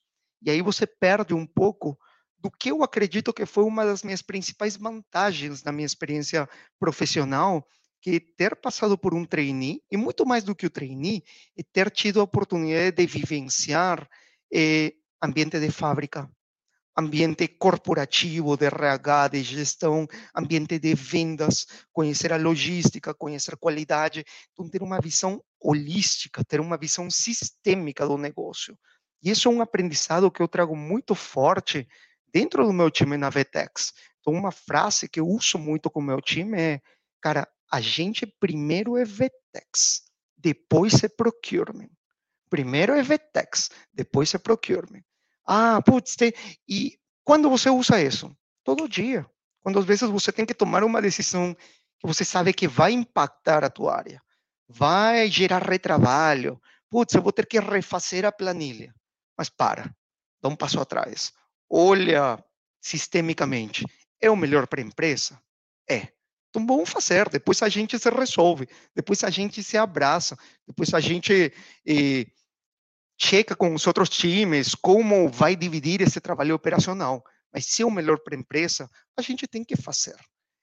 E 0.42 0.50
aí 0.50 0.60
você 0.60 0.86
perde 0.86 1.32
um 1.32 1.46
pouco 1.46 1.98
do 2.38 2.50
que 2.50 2.70
eu 2.70 2.82
acredito 2.82 3.32
que 3.32 3.44
foi 3.44 3.64
uma 3.64 3.84
das 3.84 4.02
minhas 4.02 4.22
principais 4.22 4.76
vantagens 4.76 5.62
na 5.62 5.72
minha 5.72 5.86
experiência 5.86 6.48
profissional, 6.78 7.66
que 8.00 8.20
ter 8.20 8.54
passado 8.56 8.96
por 8.96 9.12
um 9.12 9.24
trainee, 9.24 9.82
e 9.90 9.96
muito 9.96 10.24
mais 10.24 10.44
do 10.44 10.54
que 10.54 10.66
o 10.66 10.70
trainee, 10.70 11.24
é 11.56 11.62
ter 11.62 11.90
tido 11.90 12.20
a 12.20 12.24
oportunidade 12.24 12.96
de 12.96 13.06
vivenciar 13.06 14.08
eh, 14.52 14.92
ambiente 15.20 15.58
de 15.58 15.70
fábrica, 15.70 16.30
ambiente 16.96 17.46
corporativo, 17.46 18.56
de 18.56 18.66
RH, 18.66 19.28
de 19.28 19.42
gestão, 19.42 20.06
ambiente 20.34 20.78
de 20.78 20.94
vendas, 20.94 21.66
conhecer 21.92 22.32
a 22.32 22.36
logística, 22.36 23.14
conhecer 23.14 23.54
a 23.54 23.56
qualidade, 23.56 24.24
então 24.52 24.68
ter 24.68 24.82
uma 24.82 25.00
visão 25.00 25.42
holística, 25.60 26.44
ter 26.44 26.60
uma 26.60 26.76
visão 26.76 27.08
sistêmica 27.10 28.06
do 28.06 28.18
negócio. 28.18 28.76
E 29.22 29.30
isso 29.30 29.48
é 29.48 29.50
um 29.50 29.62
aprendizado 29.62 30.30
que 30.30 30.40
eu 30.40 30.48
trago 30.48 30.76
muito 30.76 31.14
forte 31.14 31.86
dentro 32.32 32.66
do 32.66 32.72
meu 32.72 32.90
time 32.90 33.16
na 33.16 33.30
Vetex. 33.30 33.92
Então, 34.20 34.32
uma 34.32 34.52
frase 34.52 35.08
que 35.08 35.20
eu 35.20 35.26
uso 35.26 35.58
muito 35.58 35.90
com 35.90 36.00
o 36.00 36.02
meu 36.02 36.20
time 36.20 36.60
é, 36.60 36.80
cara, 37.20 37.48
a 37.70 37.80
gente 37.80 38.26
primeiro 38.26 38.96
é 38.96 39.04
Vetex, 39.04 40.02
depois 40.36 41.02
é 41.02 41.08
procurement. 41.08 41.90
Primeiro 42.50 42.94
é 42.94 43.02
Vetex, 43.02 43.70
depois 43.92 44.32
é 44.34 44.38
procurement. 44.38 45.02
Ah, 45.46 45.80
putz, 45.82 46.16
tem... 46.16 46.32
e 46.66 46.98
quando 47.24 47.50
você 47.50 47.70
usa 47.70 48.02
isso? 48.02 48.34
Todo 48.64 48.88
dia. 48.88 49.26
Quando 49.60 49.78
às 49.78 49.84
vezes 49.84 50.08
você 50.08 50.32
tem 50.32 50.46
que 50.46 50.54
tomar 50.54 50.84
uma 50.84 51.02
decisão 51.02 51.54
que 51.98 52.06
você 52.06 52.24
sabe 52.24 52.52
que 52.52 52.68
vai 52.68 52.92
impactar 52.92 53.64
a 53.64 53.70
tua 53.70 53.96
área, 53.96 54.22
vai 54.68 55.30
gerar 55.30 55.62
retrabalho. 55.62 56.60
Putz, 56.90 57.14
eu 57.14 57.22
vou 57.22 57.32
ter 57.32 57.46
que 57.46 57.58
refazer 57.58 58.24
a 58.24 58.32
planilha. 58.32 58.94
Mas 59.36 59.50
para, 59.50 59.94
dá 60.40 60.48
um 60.48 60.56
passo 60.56 60.80
atrás 60.80 61.32
olha 61.70 62.42
sistemicamente, 62.80 63.84
é 64.20 64.30
o 64.30 64.36
melhor 64.36 64.66
para 64.66 64.80
a 64.80 64.84
empresa? 64.84 65.40
É. 65.88 66.08
Então 66.50 66.66
vamos 66.66 66.88
fazer, 66.88 67.28
depois 67.28 67.62
a 67.62 67.68
gente 67.68 67.98
se 67.98 68.10
resolve, 68.10 68.68
depois 68.94 69.22
a 69.22 69.30
gente 69.30 69.62
se 69.62 69.76
abraça, 69.76 70.36
depois 70.66 70.94
a 70.94 71.00
gente 71.00 71.52
eh, 71.86 72.26
checa 73.20 73.54
com 73.54 73.74
os 73.74 73.86
outros 73.86 74.08
times 74.08 74.74
como 74.74 75.28
vai 75.28 75.54
dividir 75.54 76.00
esse 76.00 76.20
trabalho 76.20 76.54
operacional. 76.54 77.22
Mas 77.52 77.66
se 77.66 77.82
é 77.82 77.86
o 77.86 77.90
melhor 77.90 78.18
para 78.20 78.34
a 78.34 78.38
empresa, 78.38 78.88
a 79.16 79.22
gente 79.22 79.46
tem 79.46 79.64
que 79.64 79.76
fazer. 79.76 80.16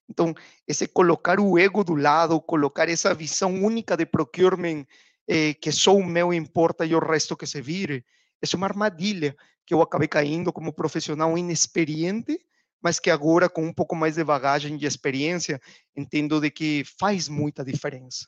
Então, 0.09 0.33
esse 0.67 0.87
colocar 0.87 1.39
o 1.39 1.57
ego 1.57 1.83
do 1.83 1.95
lado, 1.95 2.39
colocar 2.41 2.87
essa 2.89 3.13
visão 3.13 3.53
única 3.53 3.97
de 3.97 4.05
procurement, 4.05 4.85
eh, 5.27 5.53
que 5.55 5.71
só 5.71 5.95
o 5.95 6.05
meu 6.05 6.33
importa 6.33 6.85
e 6.85 6.95
o 6.95 6.99
resto 6.99 7.35
que 7.35 7.47
se 7.47 7.61
vire, 7.61 8.05
é 8.41 8.57
uma 8.57 8.67
armadilha 8.67 9.35
que 9.65 9.73
eu 9.73 9.81
acabei 9.81 10.07
caindo 10.07 10.53
como 10.53 10.73
profissional 10.73 11.37
inexperiente, 11.37 12.39
mas 12.81 12.99
que 12.99 13.09
agora, 13.09 13.49
com 13.49 13.65
um 13.65 13.73
pouco 13.73 13.95
mais 13.95 14.15
de 14.15 14.23
bagagem 14.23 14.77
e 14.77 14.85
experiência, 14.85 15.59
entendo 15.95 16.39
de 16.39 16.51
que 16.51 16.83
faz 16.99 17.27
muita 17.27 17.63
diferença. 17.65 18.27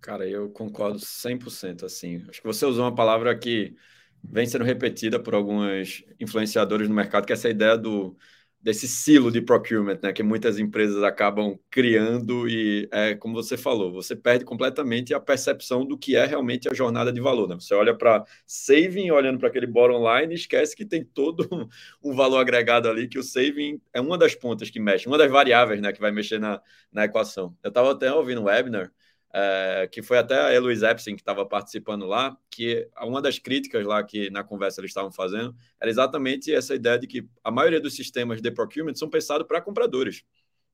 Cara, 0.00 0.28
eu 0.28 0.50
concordo 0.50 1.00
100%, 1.00 1.84
assim. 1.84 2.24
Acho 2.28 2.40
que 2.40 2.46
você 2.46 2.64
usou 2.64 2.84
uma 2.84 2.94
palavra 2.94 3.36
que 3.36 3.74
vem 4.22 4.46
sendo 4.46 4.64
repetida 4.64 5.20
por 5.20 5.34
alguns 5.34 6.04
influenciadores 6.20 6.88
no 6.88 6.94
mercado, 6.94 7.26
que 7.26 7.32
é 7.32 7.34
essa 7.34 7.48
ideia 7.48 7.76
do 7.76 8.16
desse 8.60 8.88
silo 8.88 9.30
de 9.30 9.40
procurement, 9.40 9.98
né, 10.02 10.12
que 10.12 10.22
muitas 10.22 10.58
empresas 10.58 11.02
acabam 11.02 11.58
criando 11.70 12.48
e 12.48 12.88
é 12.90 13.14
como 13.14 13.34
você 13.34 13.56
falou, 13.56 13.92
você 13.92 14.16
perde 14.16 14.44
completamente 14.44 15.14
a 15.14 15.20
percepção 15.20 15.84
do 15.84 15.96
que 15.96 16.16
é 16.16 16.26
realmente 16.26 16.68
a 16.68 16.74
jornada 16.74 17.12
de 17.12 17.20
valor, 17.20 17.48
né? 17.48 17.54
Você 17.54 17.74
olha 17.74 17.96
para 17.96 18.24
saving, 18.46 19.10
olhando 19.10 19.38
para 19.38 19.48
aquele 19.48 19.66
bottom 19.66 20.02
line, 20.02 20.34
esquece 20.34 20.74
que 20.74 20.84
tem 20.84 21.04
todo 21.04 21.48
um, 22.02 22.14
valor 22.14 22.38
agregado 22.38 22.88
ali, 22.88 23.08
que 23.08 23.18
o 23.18 23.22
saving 23.22 23.80
é 23.92 24.00
uma 24.00 24.18
das 24.18 24.34
pontas 24.34 24.68
que 24.70 24.80
mexe, 24.80 25.06
uma 25.06 25.18
das 25.18 25.30
variáveis, 25.30 25.80
né, 25.80 25.92
que 25.92 26.00
vai 26.00 26.10
mexer 26.10 26.38
na, 26.40 26.60
na 26.92 27.04
equação. 27.04 27.56
Eu 27.62 27.68
estava 27.68 27.92
até 27.92 28.12
ouvindo 28.12 28.40
um 28.40 28.44
webinar 28.44 28.90
é, 29.32 29.88
que 29.90 30.02
foi 30.02 30.18
até 30.18 30.40
a 30.40 30.54
Eloise 30.54 30.84
Epstein 30.84 31.14
que 31.14 31.22
estava 31.22 31.44
participando 31.44 32.06
lá, 32.06 32.36
que 32.50 32.88
uma 33.02 33.20
das 33.20 33.38
críticas 33.38 33.84
lá 33.84 34.02
que 34.02 34.30
na 34.30 34.42
conversa 34.42 34.80
eles 34.80 34.90
estavam 34.90 35.12
fazendo 35.12 35.54
era 35.80 35.90
exatamente 35.90 36.52
essa 36.54 36.74
ideia 36.74 36.98
de 36.98 37.06
que 37.06 37.28
a 37.44 37.50
maioria 37.50 37.80
dos 37.80 37.94
sistemas 37.94 38.40
de 38.40 38.50
procurement 38.50 38.94
são 38.94 39.10
pensados 39.10 39.46
para 39.46 39.60
compradores. 39.60 40.24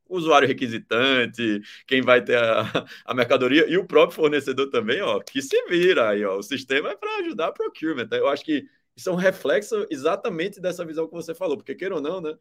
O 0.07 0.17
usuário 0.17 0.47
requisitante, 0.47 1.62
quem 1.87 2.03
vai 2.03 2.23
ter 2.23 2.37
a, 2.37 2.87
a, 3.05 3.15
mercadoria 3.15 3.67
e 3.69 3.77
o 3.79 3.87
próprio 3.87 4.17
fornecedor 4.17 4.69
também, 4.71 5.01
ó, 5.01 5.21
que 5.21 5.41
se 5.41 5.57
vira 5.69 6.11
aí, 6.11 6.25
ó. 6.25 6.37
O 6.38 6.43
sistema 6.43 6.91
é 6.91 6.97
para 6.97 7.19
ajudar 7.21 7.49
a 7.49 7.53
procurement. 7.53 8.09
Eu 8.12 8.29
acho 8.29 8.45
que 8.45 8.67
isso 8.97 9.11
é 9.11 9.21
reflexo 9.21 9.87
exatamente 9.91 10.61
dessa 10.61 10.85
visão 10.85 11.07
que 11.07 11.15
você 11.15 11.35
falou, 11.35 11.57
porque 11.57 11.75
queira 11.75 11.95
ou 11.95 12.01
não, 12.01 12.21
né, 12.21 12.37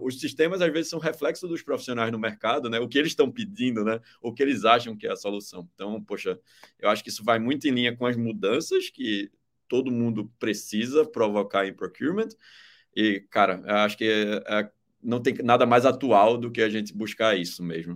os 0.00 0.18
sistemas 0.18 0.62
às 0.62 0.72
vezes 0.72 0.90
são 0.90 0.98
reflexo 0.98 1.46
dos 1.46 1.62
profissionais 1.62 2.10
no 2.10 2.18
mercado, 2.18 2.70
né, 2.70 2.80
o 2.80 2.88
que 2.88 2.98
eles 2.98 3.12
estão 3.12 3.30
pedindo, 3.30 3.84
né, 3.84 4.00
o 4.20 4.32
que 4.32 4.42
eles 4.42 4.64
acham 4.64 4.96
que 4.96 5.06
é 5.06 5.12
a 5.12 5.16
solução. 5.16 5.68
Então, 5.74 6.02
poxa, 6.02 6.38
eu 6.78 6.88
acho 6.88 7.02
que 7.02 7.10
isso 7.10 7.22
vai 7.22 7.38
muito 7.38 7.68
em 7.68 7.70
linha 7.70 7.96
com 7.96 8.06
as 8.06 8.16
mudanças 8.16 8.88
que 8.90 9.30
todo 9.68 9.90
mundo 9.90 10.30
precisa 10.38 11.04
provocar 11.04 11.66
em 11.66 11.74
procurement. 11.74 12.28
E, 12.94 13.20
cara, 13.30 13.62
acho 13.84 13.98
que 13.98 14.04
é, 14.04 14.60
é, 14.60 14.70
não 15.02 15.20
tem 15.20 15.34
nada 15.42 15.66
mais 15.66 15.84
atual 15.84 16.38
do 16.38 16.50
que 16.50 16.62
a 16.62 16.68
gente 16.68 16.94
buscar 16.94 17.36
isso 17.36 17.62
mesmo. 17.62 17.94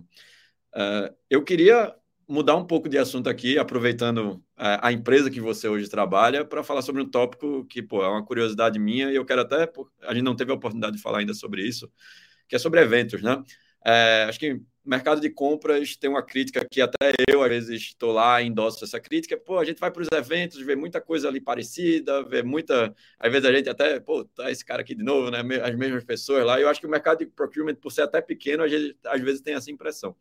Uh, 0.74 1.14
eu 1.30 1.42
queria 1.42 1.94
mudar 2.28 2.56
um 2.56 2.64
pouco 2.64 2.88
de 2.88 2.98
assunto 2.98 3.28
aqui, 3.28 3.58
aproveitando 3.58 4.42
a, 4.56 4.72
é, 4.72 4.78
a 4.82 4.92
empresa 4.92 5.30
que 5.30 5.40
você 5.40 5.66
hoje 5.68 5.88
trabalha, 5.88 6.44
para 6.44 6.62
falar 6.62 6.82
sobre 6.82 7.02
um 7.02 7.08
tópico 7.08 7.64
que 7.66 7.82
pô, 7.82 8.04
é 8.04 8.08
uma 8.08 8.24
curiosidade 8.24 8.78
minha 8.78 9.10
e 9.10 9.16
eu 9.16 9.24
quero 9.24 9.40
até. 9.40 9.70
A 10.02 10.14
gente 10.14 10.24
não 10.24 10.36
teve 10.36 10.52
a 10.52 10.54
oportunidade 10.54 10.96
de 10.96 11.02
falar 11.02 11.18
ainda 11.20 11.34
sobre 11.34 11.66
isso, 11.66 11.90
que 12.48 12.54
é 12.56 12.58
sobre 12.58 12.80
eventos, 12.80 13.22
né? 13.22 13.42
É, 13.84 14.26
acho 14.28 14.38
que 14.38 14.60
mercado 14.88 15.20
de 15.20 15.28
compras 15.28 15.96
tem 15.96 16.08
uma 16.08 16.22
crítica 16.22 16.66
que 16.68 16.80
até 16.80 17.12
eu, 17.30 17.42
às 17.42 17.48
vezes, 17.48 17.82
estou 17.82 18.10
lá 18.10 18.40
endosso 18.42 18.82
essa 18.84 18.98
crítica. 18.98 19.36
Pô, 19.36 19.58
a 19.58 19.64
gente 19.64 19.78
vai 19.78 19.90
para 19.90 20.02
os 20.02 20.08
eventos, 20.12 20.60
vê 20.62 20.74
muita 20.74 21.00
coisa 21.00 21.28
ali 21.28 21.40
parecida, 21.40 22.22
vê 22.24 22.42
muita. 22.42 22.94
Às 23.18 23.30
vezes 23.30 23.46
a 23.46 23.52
gente 23.52 23.68
até, 23.68 24.00
pô, 24.00 24.24
tá 24.24 24.50
esse 24.50 24.64
cara 24.64 24.80
aqui 24.80 24.94
de 24.94 25.04
novo, 25.04 25.30
né? 25.30 25.40
As 25.62 25.74
mesmas 25.76 26.04
pessoas 26.04 26.44
lá. 26.44 26.58
Eu 26.58 26.68
acho 26.68 26.80
que 26.80 26.86
o 26.86 26.90
mercado 26.90 27.18
de 27.18 27.26
procurement, 27.26 27.74
por 27.74 27.92
ser 27.92 28.02
até 28.02 28.20
pequeno, 28.22 28.64
às 28.64 28.70
vezes, 28.70 28.94
às 29.04 29.20
vezes 29.20 29.40
tem 29.42 29.54
essa 29.54 29.70
impressão. 29.70 30.16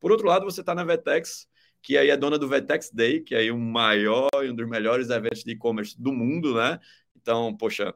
Por 0.00 0.10
outro 0.10 0.26
lado, 0.26 0.44
você 0.44 0.60
está 0.60 0.74
na 0.74 0.84
Vetex, 0.84 1.46
que 1.82 1.96
aí 1.96 2.10
é 2.10 2.16
dona 2.16 2.38
do 2.38 2.48
Vetex 2.48 2.90
Day, 2.92 3.20
que 3.20 3.34
é 3.34 3.38
aí 3.38 3.50
o 3.50 3.58
maior 3.58 4.28
e 4.42 4.50
um 4.50 4.54
dos 4.54 4.68
melhores 4.68 5.10
eventos 5.10 5.44
de 5.44 5.52
e-commerce 5.52 6.00
do 6.00 6.12
mundo, 6.12 6.54
né? 6.54 6.78
Então, 7.16 7.56
poxa, 7.56 7.94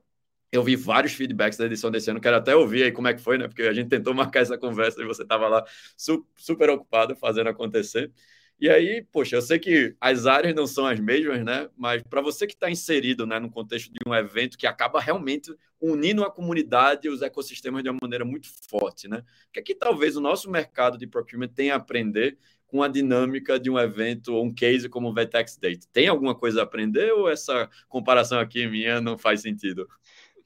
eu 0.53 0.63
vi 0.63 0.77
vários 0.77 1.13
feedbacks 1.15 1.59
da 1.59 1.67
edição 1.67 1.91
desse 1.91 2.11
ano, 2.11 2.21
quero 2.21 2.37
até 2.37 2.55
ouvir 2.55 2.85
aí 2.85 2.93
como 2.93 3.09
é 3.09 3.15
que 3.15 3.21
foi, 3.21 3.39
né? 3.39 3.49
Porque 3.49 3.63
a 3.63 3.73
gente 3.73 3.89
tentou 3.89 4.15
marcar 4.15 4.41
essa 4.41 4.57
conversa 4.57 5.03
e 5.03 5.07
você 5.07 5.23
estava 5.23 5.49
lá 5.49 5.65
su 5.97 6.27
super 6.37 6.71
ocupado 6.71 7.17
fazendo 7.17 7.49
acontecer. 7.49 8.13
E 8.61 8.71
aí, 8.71 9.03
poxa, 9.13 9.37
eu 9.37 9.43
sei 9.43 9.59
que 9.59 9.97
as 10.01 10.27
áreas 10.27 10.55
não 10.55 10.67
são 10.67 10.87
as 10.87 10.99
mesmas, 11.01 11.45
né? 11.45 11.69
Mas 11.77 12.03
para 12.03 12.21
você 12.21 12.47
que 12.47 12.55
está 12.55 12.71
inserido 12.71 13.27
né, 13.27 13.39
no 13.39 13.51
contexto 13.51 13.93
de 13.93 13.99
um 14.07 14.15
evento 14.15 14.57
que 14.57 14.67
acaba 14.67 15.01
realmente 15.01 15.55
unindo 15.81 16.25
a 16.25 16.31
comunidade 16.31 17.07
e 17.07 17.11
os 17.11 17.21
ecossistemas 17.21 17.83
de 17.83 17.91
uma 17.91 17.99
maneira 18.01 18.25
muito 18.25 18.49
forte, 18.69 19.09
né? 19.09 19.19
O 19.49 19.53
que 19.53 19.61
é 19.61 19.63
que 19.63 19.75
talvez 19.75 20.17
o 20.17 20.21
nosso 20.21 20.51
mercado 20.51 20.97
de 20.97 21.07
procurement 21.07 21.49
tenha 21.49 21.75
a 21.75 21.77
aprender 21.77 22.39
com 22.67 22.83
a 22.83 22.89
dinâmica 22.89 23.59
de 23.59 23.71
um 23.71 23.79
evento 23.79 24.35
ou 24.35 24.45
um 24.45 24.55
case 24.55 24.89
como 24.89 25.09
o 25.09 25.15
Vetex 25.15 25.57
Date? 25.57 25.89
Tem 25.93 26.09
alguma 26.09 26.35
coisa 26.35 26.61
a 26.61 26.65
aprender 26.65 27.13
ou 27.13 27.29
essa 27.29 27.69
comparação 27.89 28.39
aqui 28.39 28.67
minha 28.67 29.01
não 29.01 29.19
faz 29.19 29.43
sentido? 29.43 29.87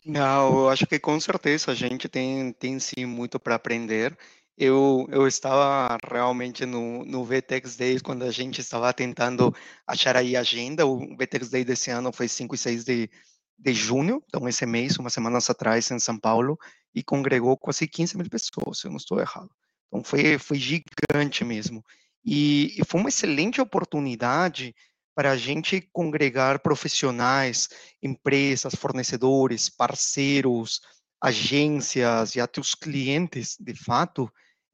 Não, 0.04 0.60
eu 0.60 0.68
acho 0.68 0.86
que 0.86 0.98
com 0.98 1.20
certeza 1.20 1.70
a 1.70 1.74
gente 1.74 2.08
tem, 2.08 2.52
tem 2.52 2.78
sim 2.78 3.04
muito 3.04 3.38
para 3.38 3.56
aprender. 3.56 4.16
Eu, 4.60 5.06
eu 5.10 5.28
estava 5.28 5.96
realmente 6.10 6.66
no, 6.66 7.04
no 7.04 7.24
VTEX 7.24 7.76
Days 7.76 8.02
quando 8.02 8.24
a 8.24 8.30
gente 8.32 8.60
estava 8.60 8.92
tentando 8.92 9.54
achar 9.86 10.16
aí 10.16 10.34
a 10.36 10.40
agenda. 10.40 10.84
O 10.84 11.16
VTEX 11.16 11.48
Day 11.48 11.64
desse 11.64 11.92
ano 11.92 12.12
foi 12.12 12.26
5 12.26 12.56
e 12.56 12.58
6 12.58 12.84
de, 12.84 13.08
de 13.56 13.72
junho, 13.72 14.20
então 14.26 14.48
esse 14.48 14.66
mês, 14.66 14.96
umas 14.98 15.12
semanas 15.12 15.48
atrás, 15.48 15.88
em 15.92 16.00
São 16.00 16.18
Paulo, 16.18 16.58
e 16.92 17.04
congregou 17.04 17.56
quase 17.56 17.86
15 17.86 18.16
mil 18.16 18.28
pessoas, 18.28 18.80
se 18.80 18.88
eu 18.88 18.90
não 18.90 18.96
estou 18.96 19.20
errado. 19.20 19.50
Então 19.86 20.02
foi, 20.02 20.36
foi 20.38 20.58
gigante 20.58 21.44
mesmo. 21.44 21.84
E, 22.24 22.74
e 22.80 22.84
foi 22.84 22.98
uma 22.98 23.10
excelente 23.10 23.60
oportunidade 23.60 24.74
para 25.14 25.30
a 25.30 25.36
gente 25.36 25.80
congregar 25.92 26.58
profissionais, 26.58 27.68
empresas, 28.02 28.74
fornecedores, 28.74 29.68
parceiros, 29.68 30.80
agências 31.20 32.34
e 32.34 32.40
até 32.40 32.60
os 32.60 32.74
clientes, 32.74 33.56
de 33.58 33.74
fato, 33.74 34.28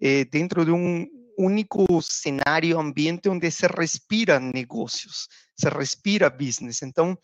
eh, 0.05 0.27
dentro 0.27 0.67
de 0.67 0.71
um 0.71 1.07
único 1.39 1.87
cenário, 2.03 2.79
ambiente 2.79 3.27
onde 3.31 3.51
se 3.51 3.67
respira 3.67 4.39
negócios, 4.39 5.29
se 5.59 5.69
respira 5.71 6.29
business. 6.29 6.83
Então, 6.83 7.19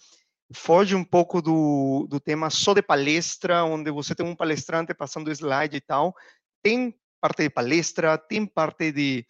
foge 0.54 0.94
um 0.94 1.04
pouco 1.04 1.42
do, 1.42 2.06
do 2.08 2.18
tema 2.18 2.48
só 2.48 2.72
de 2.72 2.80
palestra, 2.80 3.64
onde 3.64 3.90
você 3.90 4.14
tem 4.14 4.24
um 4.24 4.34
palestrante 4.34 4.94
passando 4.94 5.30
slide 5.30 5.76
e 5.76 5.80
tal. 5.80 6.14
Tem 6.62 6.94
parte 7.20 7.42
de 7.42 7.50
palestra, 7.50 8.16
tem 8.16 8.46
parte 8.46 8.90
de, 8.92 9.26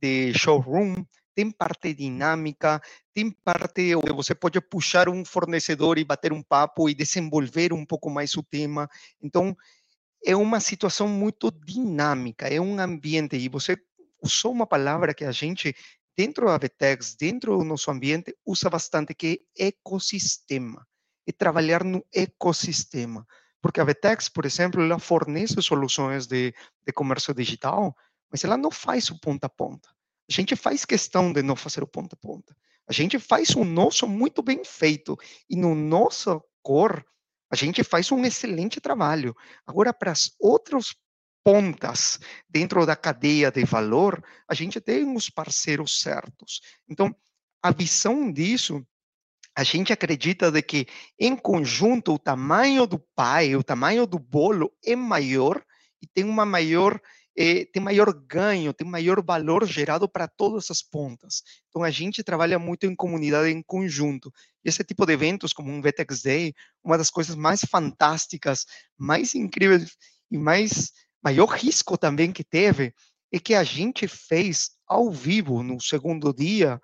de 0.00 0.32
showroom, 0.32 1.04
tem 1.34 1.50
parte 1.50 1.92
dinâmica, 1.92 2.80
tem 3.12 3.30
parte 3.30 3.94
onde 3.94 4.12
você 4.12 4.34
pode 4.34 4.60
puxar 4.62 5.10
um 5.10 5.26
fornecedor 5.26 5.98
e 5.98 6.04
bater 6.04 6.32
um 6.32 6.42
papo 6.42 6.88
e 6.88 6.94
desenvolver 6.94 7.70
um 7.72 7.84
pouco 7.84 8.08
mais 8.08 8.34
o 8.34 8.42
tema. 8.42 8.88
Então, 9.20 9.54
é 10.24 10.34
uma 10.34 10.58
situação 10.58 11.06
muito 11.06 11.50
dinâmica, 11.50 12.48
é 12.48 12.60
um 12.60 12.78
ambiente, 12.78 13.36
e 13.36 13.48
você 13.48 13.76
usou 14.22 14.52
uma 14.52 14.66
palavra 14.66 15.12
que 15.12 15.24
a 15.24 15.32
gente, 15.32 15.76
dentro 16.16 16.46
da 16.46 16.56
Vetex, 16.56 17.14
dentro 17.14 17.58
do 17.58 17.64
nosso 17.64 17.90
ambiente, 17.90 18.34
usa 18.44 18.70
bastante, 18.70 19.14
que 19.14 19.42
é 19.58 19.66
ecossistema. 19.66 20.86
É 21.26 21.32
trabalhar 21.32 21.84
no 21.84 22.04
ecossistema. 22.12 23.26
Porque 23.60 23.80
a 23.80 23.84
Vetex, 23.84 24.28
por 24.28 24.44
exemplo, 24.44 24.82
ela 24.82 24.98
fornece 24.98 25.60
soluções 25.62 26.26
de, 26.26 26.54
de 26.86 26.92
comércio 26.92 27.34
digital, 27.34 27.94
mas 28.30 28.44
ela 28.44 28.56
não 28.56 28.70
faz 28.70 29.10
o 29.10 29.18
ponta 29.18 29.46
a 29.46 29.50
ponta. 29.50 29.88
A 30.28 30.32
gente 30.32 30.56
faz 30.56 30.84
questão 30.84 31.32
de 31.32 31.42
não 31.42 31.56
fazer 31.56 31.82
o 31.82 31.86
ponta 31.86 32.14
a 32.14 32.18
ponta. 32.18 32.56
A 32.86 32.92
gente 32.92 33.18
faz 33.18 33.50
o 33.50 33.64
nosso 33.64 34.06
muito 34.06 34.42
bem 34.42 34.62
feito. 34.64 35.18
E 35.48 35.56
no 35.56 35.74
nosso 35.74 36.42
cor, 36.62 37.04
a 37.50 37.56
gente 37.56 37.84
faz 37.84 38.10
um 38.10 38.24
excelente 38.24 38.80
trabalho. 38.80 39.34
Agora, 39.66 39.92
para 39.92 40.12
as 40.12 40.32
outras 40.38 40.94
pontas 41.44 42.18
dentro 42.48 42.86
da 42.86 42.96
cadeia 42.96 43.50
de 43.50 43.64
valor, 43.64 44.24
a 44.48 44.54
gente 44.54 44.80
tem 44.80 45.14
os 45.14 45.28
parceiros 45.28 46.00
certos. 46.00 46.60
Então, 46.88 47.14
a 47.62 47.70
visão 47.70 48.32
disso, 48.32 48.84
a 49.56 49.62
gente 49.62 49.92
acredita 49.92 50.50
de 50.50 50.62
que, 50.62 50.86
em 51.18 51.36
conjunto, 51.36 52.14
o 52.14 52.18
tamanho 52.18 52.86
do 52.86 52.98
pai, 53.14 53.54
o 53.54 53.62
tamanho 53.62 54.06
do 54.06 54.18
bolo 54.18 54.72
é 54.84 54.96
maior 54.96 55.62
e 56.02 56.06
tem 56.06 56.24
uma 56.24 56.44
maior 56.44 57.00
é, 57.36 57.64
tem 57.64 57.82
maior 57.82 58.12
ganho, 58.12 58.72
tem 58.72 58.86
maior 58.86 59.22
valor 59.24 59.66
gerado 59.66 60.08
para 60.08 60.28
todas 60.28 60.70
as 60.70 60.82
pontas. 60.82 61.42
Então, 61.68 61.82
a 61.82 61.90
gente 61.90 62.22
trabalha 62.22 62.58
muito 62.58 62.86
em 62.86 62.94
comunidade, 62.94 63.50
em 63.50 63.62
conjunto. 63.62 64.32
E 64.64 64.68
esse 64.68 64.84
tipo 64.84 65.04
de 65.04 65.12
eventos, 65.12 65.52
como 65.52 65.70
um 65.70 65.82
VTEX 65.82 66.22
Day, 66.22 66.54
uma 66.82 66.96
das 66.96 67.10
coisas 67.10 67.34
mais 67.34 67.62
fantásticas, 67.62 68.64
mais 68.96 69.34
incríveis 69.34 69.96
e 70.30 70.38
mais 70.38 70.92
maior 71.22 71.48
risco 71.48 71.98
também 71.98 72.32
que 72.32 72.44
teve, 72.44 72.94
é 73.32 73.38
que 73.40 73.54
a 73.54 73.64
gente 73.64 74.06
fez 74.06 74.70
ao 74.86 75.10
vivo, 75.10 75.62
no 75.62 75.80
segundo 75.80 76.32
dia, 76.32 76.80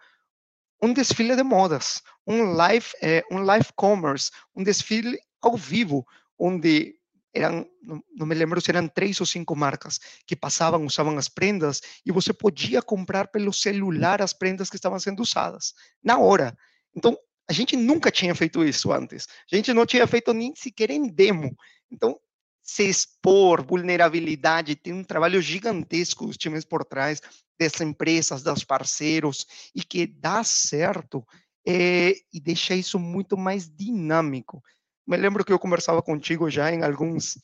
um 0.82 0.92
desfile 0.92 1.36
de 1.36 1.42
modas, 1.42 2.00
um 2.26 2.44
live, 2.52 2.86
é, 3.02 3.22
um 3.30 3.38
live 3.38 3.68
commerce, 3.76 4.30
um 4.56 4.64
desfile 4.64 5.18
ao 5.40 5.56
vivo, 5.56 6.04
onde 6.38 6.96
eram, 7.32 7.66
não, 7.82 8.26
me 8.26 8.34
lembro 8.34 8.60
se 8.60 8.70
eram 8.70 8.88
três 8.88 9.20
ou 9.20 9.26
cinco 9.26 9.54
marcas 9.54 9.98
que 10.26 10.34
passavam, 10.34 10.84
usavam 10.84 11.16
as 11.16 11.28
prendas 11.28 11.80
e 12.04 12.10
você 12.10 12.32
podia 12.32 12.82
comprar 12.82 13.28
pelo 13.28 13.52
celular 13.52 14.20
as 14.20 14.32
prendas 14.32 14.68
que 14.68 14.76
estavam 14.76 14.98
sendo 14.98 15.22
usadas, 15.22 15.74
na 16.02 16.18
hora. 16.18 16.56
Então, 16.94 17.16
a 17.48 17.52
gente 17.52 17.76
nunca 17.76 18.10
tinha 18.10 18.34
feito 18.34 18.64
isso 18.64 18.92
antes. 18.92 19.26
A 19.50 19.56
gente 19.56 19.72
não 19.72 19.86
tinha 19.86 20.06
feito 20.06 20.32
nem 20.32 20.54
sequer 20.54 20.90
em 20.90 21.08
demo. 21.08 21.56
Então, 21.90 22.18
se 22.62 22.88
expor, 22.88 23.64
vulnerabilidade, 23.64 24.76
tem 24.76 24.92
um 24.92 25.02
trabalho 25.02 25.40
gigantesco 25.42 26.26
dos 26.26 26.36
times 26.36 26.64
por 26.64 26.84
trás 26.84 27.20
das 27.58 27.80
empresas, 27.80 28.42
dos 28.42 28.64
parceiros, 28.64 29.46
e 29.74 29.82
que 29.82 30.06
dá 30.06 30.44
certo 30.44 31.26
é, 31.66 32.14
e 32.32 32.40
deixa 32.40 32.74
isso 32.74 32.98
muito 32.98 33.36
mais 33.36 33.68
dinâmico 33.68 34.62
me 35.06 35.16
lembro 35.16 35.44
que 35.44 35.52
eu 35.52 35.58
conversava 35.58 36.02
contigo 36.02 36.50
já 36.50 36.72
em 36.72 36.82
alguns 36.82 37.38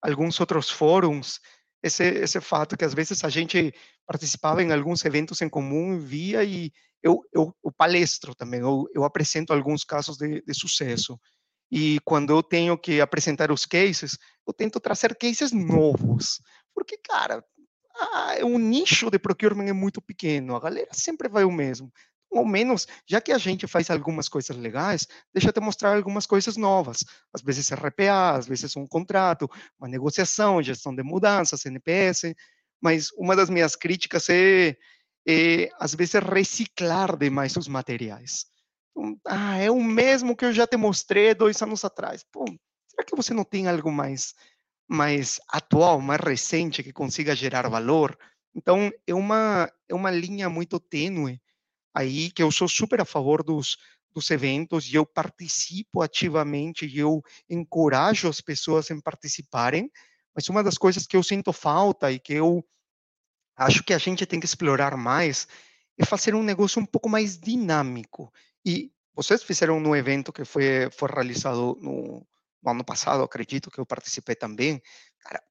alguns 0.00 0.38
outros 0.38 0.70
fóruns 0.70 1.40
esse 1.82 2.04
esse 2.04 2.40
fato 2.40 2.76
que 2.76 2.84
às 2.84 2.94
vezes 2.94 3.24
a 3.24 3.28
gente 3.28 3.72
participava 4.06 4.62
em 4.62 4.72
alguns 4.72 5.04
eventos 5.04 5.40
em 5.42 5.48
comum 5.48 5.98
via 5.98 6.44
e 6.44 6.72
eu 7.02 7.20
eu, 7.32 7.54
eu 7.64 7.72
palestro 7.72 8.34
também 8.34 8.60
eu, 8.60 8.86
eu 8.94 9.04
apresento 9.04 9.52
alguns 9.52 9.84
casos 9.84 10.16
de, 10.16 10.42
de 10.42 10.54
sucesso. 10.54 11.18
E 11.70 12.00
quando 12.02 12.30
eu 12.30 12.42
tenho 12.42 12.78
que 12.78 13.00
apresentar 13.00 13.50
os 13.50 13.66
cases 13.66 14.16
eu 14.46 14.52
tento 14.54 14.80
trazer 14.80 15.16
cases 15.16 15.52
novos 15.52 16.40
porque 16.74 16.98
cara 16.98 17.44
ah, 18.00 18.36
o 18.44 18.58
nicho 18.58 19.10
de 19.10 19.18
procurement 19.18 19.66
é 19.68 19.72
muito 19.72 20.00
pequeno 20.00 20.56
a 20.56 20.60
galera 20.60 20.90
sempre 20.92 21.28
vai 21.28 21.44
o 21.44 21.52
mesmo 21.52 21.92
ao 22.32 22.44
menos, 22.44 22.86
já 23.06 23.20
que 23.20 23.32
a 23.32 23.38
gente 23.38 23.66
faz 23.66 23.90
algumas 23.90 24.28
coisas 24.28 24.56
legais, 24.56 25.06
deixa 25.32 25.52
eu 25.54 25.62
mostrar 25.62 25.96
algumas 25.96 26.26
coisas 26.26 26.56
novas. 26.56 27.04
Às 27.32 27.42
vezes 27.42 27.70
RPA, 27.72 28.36
às 28.36 28.46
vezes 28.46 28.76
um 28.76 28.86
contrato, 28.86 29.50
uma 29.78 29.88
negociação, 29.88 30.62
gestão 30.62 30.94
de 30.94 31.02
mudanças, 31.02 31.64
NPS. 31.64 32.34
Mas 32.80 33.10
uma 33.12 33.34
das 33.34 33.50
minhas 33.50 33.74
críticas 33.74 34.28
é, 34.28 34.76
é 35.26 35.70
às 35.80 35.94
vezes, 35.94 36.14
reciclar 36.14 37.16
demais 37.16 37.56
os 37.56 37.66
materiais. 37.68 38.46
Então, 38.90 39.18
ah, 39.26 39.56
é 39.58 39.70
o 39.70 39.82
mesmo 39.82 40.36
que 40.36 40.44
eu 40.44 40.52
já 40.52 40.66
te 40.66 40.76
mostrei 40.76 41.34
dois 41.34 41.60
anos 41.62 41.84
atrás. 41.84 42.24
Pô, 42.30 42.44
será 42.88 43.04
que 43.04 43.16
você 43.16 43.32
não 43.32 43.44
tem 43.44 43.68
algo 43.68 43.90
mais, 43.90 44.34
mais 44.86 45.40
atual, 45.48 46.00
mais 46.00 46.20
recente, 46.20 46.82
que 46.82 46.92
consiga 46.92 47.34
gerar 47.34 47.68
valor? 47.68 48.18
Então, 48.54 48.92
é 49.06 49.14
uma, 49.14 49.70
é 49.88 49.94
uma 49.94 50.10
linha 50.10 50.48
muito 50.48 50.78
tênue 50.80 51.40
aí 51.98 52.30
que 52.30 52.42
eu 52.42 52.52
sou 52.52 52.68
super 52.68 53.00
a 53.00 53.04
favor 53.04 53.42
dos, 53.42 53.76
dos 54.14 54.30
eventos 54.30 54.86
e 54.86 54.94
eu 54.94 55.04
participo 55.04 56.00
ativamente 56.00 56.86
e 56.86 56.98
eu 56.98 57.20
encorajo 57.50 58.28
as 58.28 58.40
pessoas 58.40 58.88
em 58.90 59.00
participarem, 59.00 59.90
mas 60.32 60.48
uma 60.48 60.62
das 60.62 60.78
coisas 60.78 61.06
que 61.06 61.16
eu 61.16 61.24
sinto 61.24 61.52
falta 61.52 62.12
e 62.12 62.20
que 62.20 62.34
eu 62.34 62.64
acho 63.56 63.82
que 63.82 63.92
a 63.92 63.98
gente 63.98 64.24
tem 64.24 64.38
que 64.38 64.46
explorar 64.46 64.96
mais 64.96 65.48
é 65.98 66.04
fazer 66.04 66.36
um 66.36 66.42
negócio 66.44 66.80
um 66.80 66.86
pouco 66.86 67.08
mais 67.08 67.36
dinâmico. 67.36 68.32
E 68.64 68.92
vocês 69.12 69.42
fizeram 69.42 69.80
no 69.80 69.96
evento 69.96 70.32
que 70.32 70.44
foi, 70.44 70.88
foi 70.92 71.08
realizado 71.10 71.76
no, 71.80 72.24
no 72.62 72.70
ano 72.70 72.84
passado, 72.84 73.24
acredito 73.24 73.72
que 73.72 73.80
eu 73.80 73.86
participei 73.86 74.36
também. 74.36 74.80
Cara, 75.18 75.42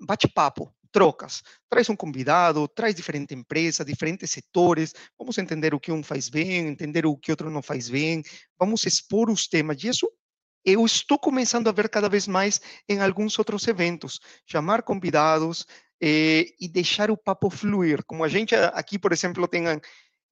bate-papo, 0.00 0.72
trocas. 0.92 1.42
Traz 1.68 1.88
um 1.88 1.96
convidado, 1.96 2.68
traz 2.68 2.94
diferente 2.94 3.34
empresa, 3.34 3.84
diferentes 3.84 4.30
setores, 4.30 4.94
vamos 5.18 5.36
entender 5.38 5.74
o 5.74 5.80
que 5.80 5.90
um 5.90 6.02
faz 6.02 6.28
bem, 6.28 6.68
entender 6.68 7.06
o 7.06 7.16
que 7.16 7.32
outro 7.32 7.50
não 7.50 7.62
faz 7.62 7.88
bem, 7.88 8.22
vamos 8.58 8.84
expor 8.86 9.30
os 9.30 9.48
temas. 9.48 9.82
E 9.82 9.88
isso 9.88 10.08
eu 10.64 10.84
estou 10.84 11.18
começando 11.18 11.68
a 11.68 11.72
ver 11.72 11.88
cada 11.88 12.08
vez 12.08 12.28
mais 12.28 12.60
em 12.88 13.00
alguns 13.00 13.36
outros 13.38 13.66
eventos, 13.66 14.20
chamar 14.46 14.82
convidados 14.82 15.66
eh, 16.00 16.46
e 16.60 16.68
deixar 16.68 17.10
o 17.10 17.16
papo 17.16 17.50
fluir. 17.50 18.04
Como 18.04 18.22
a 18.22 18.28
gente 18.28 18.54
aqui, 18.54 18.98
por 18.98 19.12
exemplo, 19.12 19.48
tem 19.48 19.64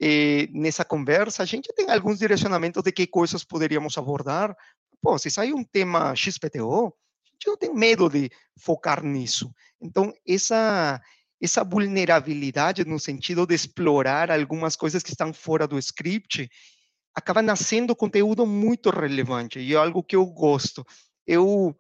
eh, 0.00 0.48
nessa 0.52 0.84
conversa, 0.84 1.42
a 1.42 1.46
gente 1.46 1.72
tem 1.74 1.90
alguns 1.90 2.18
direcionamentos 2.18 2.82
de 2.82 2.92
que 2.92 3.06
coisas 3.06 3.44
poderíamos 3.44 3.98
abordar. 3.98 4.56
Pô, 5.02 5.18
se 5.18 5.30
sair 5.30 5.54
um 5.54 5.64
tema 5.64 6.14
XPTO, 6.14 6.94
gente 7.40 7.46
não 7.48 7.56
tem 7.56 7.74
medo 7.74 8.08
de 8.08 8.30
focar 8.58 9.02
nisso. 9.02 9.50
Então, 9.80 10.12
essa 10.26 11.00
essa 11.42 11.64
vulnerabilidade 11.64 12.84
no 12.84 13.00
sentido 13.00 13.46
de 13.46 13.54
explorar 13.54 14.30
algumas 14.30 14.76
coisas 14.76 15.02
que 15.02 15.08
estão 15.08 15.32
fora 15.32 15.66
do 15.66 15.78
script, 15.78 16.46
acaba 17.14 17.40
nascendo 17.40 17.96
conteúdo 17.96 18.44
muito 18.44 18.90
relevante 18.90 19.58
e 19.58 19.72
é 19.72 19.76
algo 19.76 20.02
que 20.02 20.14
eu 20.14 20.26
gosto. 20.26 20.84
Eu 21.26 21.74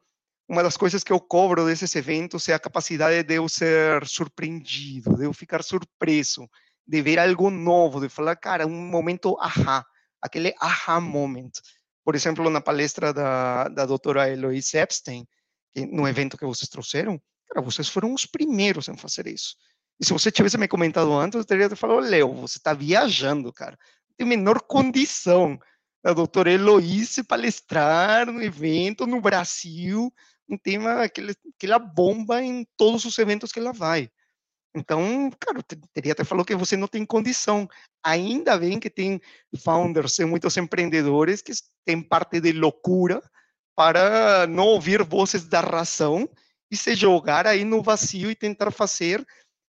uma 0.48 0.64
das 0.64 0.76
coisas 0.76 1.04
que 1.04 1.12
eu 1.12 1.20
cobro 1.20 1.64
desses 1.64 1.94
eventos 1.94 2.48
é 2.48 2.54
a 2.54 2.58
capacidade 2.58 3.22
de 3.22 3.34
eu 3.34 3.48
ser 3.48 4.04
surpreendido, 4.04 5.16
de 5.16 5.24
eu 5.24 5.32
ficar 5.32 5.62
surpreso, 5.62 6.48
de 6.84 7.00
ver 7.02 7.20
algo 7.20 7.50
novo, 7.50 8.00
de 8.00 8.08
falar, 8.08 8.34
cara, 8.34 8.66
um 8.66 8.88
momento 8.88 9.38
ahá, 9.38 9.84
aquele 10.20 10.52
aha 10.60 11.00
moment. 11.00 11.52
Por 12.04 12.16
exemplo, 12.16 12.50
na 12.50 12.60
palestra 12.60 13.12
da, 13.12 13.68
da 13.68 13.86
doutora 13.86 14.28
Eloise 14.28 14.76
Epstein, 14.76 15.24
que, 15.72 15.86
no 15.86 16.06
evento 16.08 16.36
que 16.36 16.44
vocês 16.44 16.68
trouxeram, 16.68 17.20
cara, 17.48 17.64
vocês 17.64 17.88
foram 17.88 18.12
os 18.14 18.26
primeiros 18.26 18.88
em 18.88 18.96
fazer 18.96 19.26
isso. 19.26 19.56
E 20.00 20.04
se 20.04 20.12
você 20.12 20.30
tivesse 20.30 20.56
me 20.56 20.66
comentado 20.66 21.12
antes, 21.12 21.36
eu 21.38 21.44
teria 21.44 21.74
falado, 21.76 22.00
Leo, 22.00 22.34
você 22.34 22.58
está 22.58 22.72
viajando, 22.72 23.52
cara 23.52 23.78
tem 24.20 24.26
menor 24.28 24.60
condição 24.60 25.58
a 26.04 26.12
doutora 26.12 26.52
Eloíse 26.52 27.24
palestrar 27.24 28.26
no 28.26 28.42
evento 28.42 29.06
no 29.06 29.18
Brasil, 29.18 30.12
um 30.46 30.58
tema 30.58 31.08
que 31.08 31.66
ela 31.66 31.78
bomba 31.78 32.42
em 32.42 32.66
todos 32.76 33.06
os 33.06 33.18
eventos 33.18 33.50
que 33.50 33.58
ela 33.58 33.72
vai. 33.72 34.10
Então, 34.76 35.30
cara, 35.40 35.62
teria 35.94 36.12
até 36.12 36.22
falou 36.22 36.44
que 36.44 36.54
você 36.54 36.76
não 36.76 36.86
tem 36.86 37.06
condição. 37.06 37.66
Ainda 38.04 38.58
bem 38.58 38.78
que 38.78 38.90
tem 38.90 39.18
founders 39.58 40.18
e 40.18 40.26
muitos 40.26 40.54
empreendedores 40.58 41.40
que 41.40 41.52
têm 41.86 42.02
parte 42.02 42.42
de 42.42 42.52
loucura 42.52 43.22
para 43.76 44.46
não 44.46 44.66
ouvir 44.66 45.02
vozes 45.02 45.46
da 45.46 45.60
razão 45.60 46.28
e 46.70 46.76
se 46.76 46.94
jogar 46.94 47.46
aí 47.46 47.64
no 47.64 47.82
vazio 47.82 48.30
e 48.30 48.34
tentar 48.34 48.70
fazer 48.70 49.26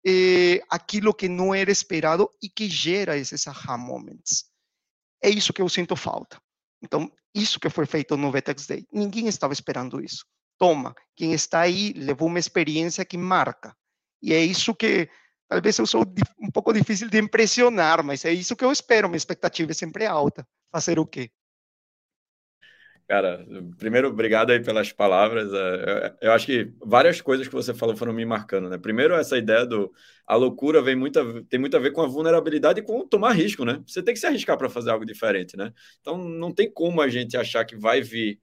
eh, 0.07 0.61
aquilo 0.69 1.15
que 1.15 1.29
não 1.29 1.55
era 1.55 1.71
esperado 1.71 2.31
e 2.43 2.49
que 2.49 2.69
gera 2.69 3.17
esses 3.17 3.47
aha 3.47 3.77
moments. 3.77 4.45
É 5.23 5.29
isso 5.29 5.53
que 5.53 5.63
eu 5.63 5.69
sinto 5.69 5.97
falta. 5.97 6.41
Então, 6.83 7.11
isso 7.35 7.61
que 7.61 7.71
foi 7.71 7.87
feito 7.87 8.17
no 8.17 8.33
Vetex 8.33 8.67
Day, 8.67 8.87
ninguém 8.93 9.29
estava 9.29 9.53
esperando 9.53 10.03
isso. 10.03 10.25
Toma, 10.59 10.95
quem 11.17 11.33
está 11.33 11.61
aí 11.61 11.93
levou 11.95 12.29
uma 12.29 12.39
experiência 12.39 13.05
que 13.05 13.17
marca. 13.17 13.75
E 14.23 14.35
é 14.35 14.45
isso 14.45 14.75
que, 14.75 15.09
talvez 15.49 15.79
eu 15.79 15.87
sou 15.87 16.05
um 16.39 16.51
pouco 16.51 16.73
difícil 16.73 17.09
de 17.09 17.19
impressionar, 17.19 18.05
mas 18.05 18.25
é 18.25 18.33
isso 18.33 18.57
que 18.57 18.65
eu 18.65 18.73
espero. 18.73 19.09
Minha 19.09 19.17
expectativa 19.17 19.71
é 19.71 19.75
sempre 19.75 20.07
alta. 20.07 20.47
Fazer 20.73 20.99
o 20.99 21.07
quê? 21.07 21.31
Cara, 23.11 23.45
primeiro, 23.77 24.07
obrigado 24.09 24.53
aí 24.53 24.61
pelas 24.63 24.93
palavras. 24.93 25.53
É, 25.53 26.15
eu 26.23 26.31
acho 26.33 26.47
que 26.47 26.73
várias 26.81 27.21
coisas 27.21 27.49
que 27.49 27.53
você 27.53 27.75
falou 27.75 27.97
foram 27.97 28.13
me 28.13 28.25
marcando, 28.25 28.71
né? 28.71 28.79
Primeiro, 28.79 29.15
essa 29.15 29.37
ideia 29.37 29.67
do 29.67 29.93
a 30.25 30.37
loucura 30.37 30.81
vem 30.81 30.95
muito 30.95 31.19
a, 31.19 31.43
tem 31.49 31.59
muito 31.59 31.77
a 31.77 31.81
ver 31.81 31.91
com 31.91 32.03
a 32.03 32.07
vulnerabilidade 32.07 32.79
e 32.79 32.85
com 32.85 33.05
tomar 33.09 33.33
risco, 33.33 33.65
né? 33.65 33.83
Você 33.85 34.01
tem 34.01 34.15
que 34.15 34.21
se 34.21 34.29
arriscar 34.29 34.57
para 34.57 34.71
fazer 34.71 34.91
algo 34.91 35.05
diferente, 35.05 35.57
né? 35.57 35.73
Então, 36.01 36.17
não 36.19 36.53
tem 36.55 36.71
como 36.73 37.01
a 37.01 37.09
gente 37.09 37.37
achar 37.37 37.65
que 37.65 37.75
vai 37.77 38.01
vir 38.01 38.39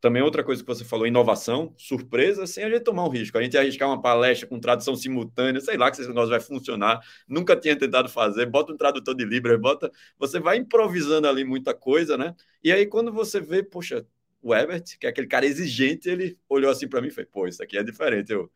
também 0.00 0.22
outra 0.22 0.42
coisa 0.42 0.62
que 0.62 0.66
você 0.66 0.84
falou, 0.84 1.06
inovação, 1.06 1.74
surpresa, 1.76 2.46
sem 2.46 2.64
a 2.64 2.70
gente 2.70 2.82
tomar 2.82 3.04
um 3.04 3.08
risco. 3.08 3.36
A 3.36 3.42
gente 3.42 3.56
arriscar 3.56 3.88
uma 3.88 4.00
palestra 4.00 4.48
com 4.48 4.58
tradução 4.58 4.96
simultânea, 4.96 5.60
sei 5.60 5.76
lá 5.76 5.90
que 5.90 5.98
esse 6.00 6.08
negócio 6.08 6.30
vai 6.30 6.40
funcionar, 6.40 7.00
nunca 7.28 7.54
tinha 7.56 7.76
tentado 7.76 8.08
fazer, 8.08 8.46
bota 8.46 8.72
um 8.72 8.76
tradutor 8.76 9.14
de 9.14 9.24
Libras, 9.24 9.60
bota, 9.60 9.90
você 10.18 10.40
vai 10.40 10.56
improvisando 10.56 11.28
ali 11.28 11.44
muita 11.44 11.74
coisa, 11.74 12.16
né? 12.16 12.34
E 12.64 12.72
aí 12.72 12.86
quando 12.86 13.12
você 13.12 13.40
vê, 13.40 13.62
poxa, 13.62 14.06
o 14.42 14.54
Ebert, 14.54 14.98
que 14.98 15.06
é 15.06 15.10
aquele 15.10 15.26
cara 15.26 15.44
exigente, 15.44 16.08
ele 16.08 16.38
olhou 16.48 16.70
assim 16.70 16.88
para 16.88 17.02
mim 17.02 17.08
e 17.08 17.10
falou, 17.10 17.30
pô, 17.30 17.46
isso 17.46 17.62
aqui 17.62 17.76
é 17.76 17.82
diferente, 17.82 18.32
eu 18.32 18.50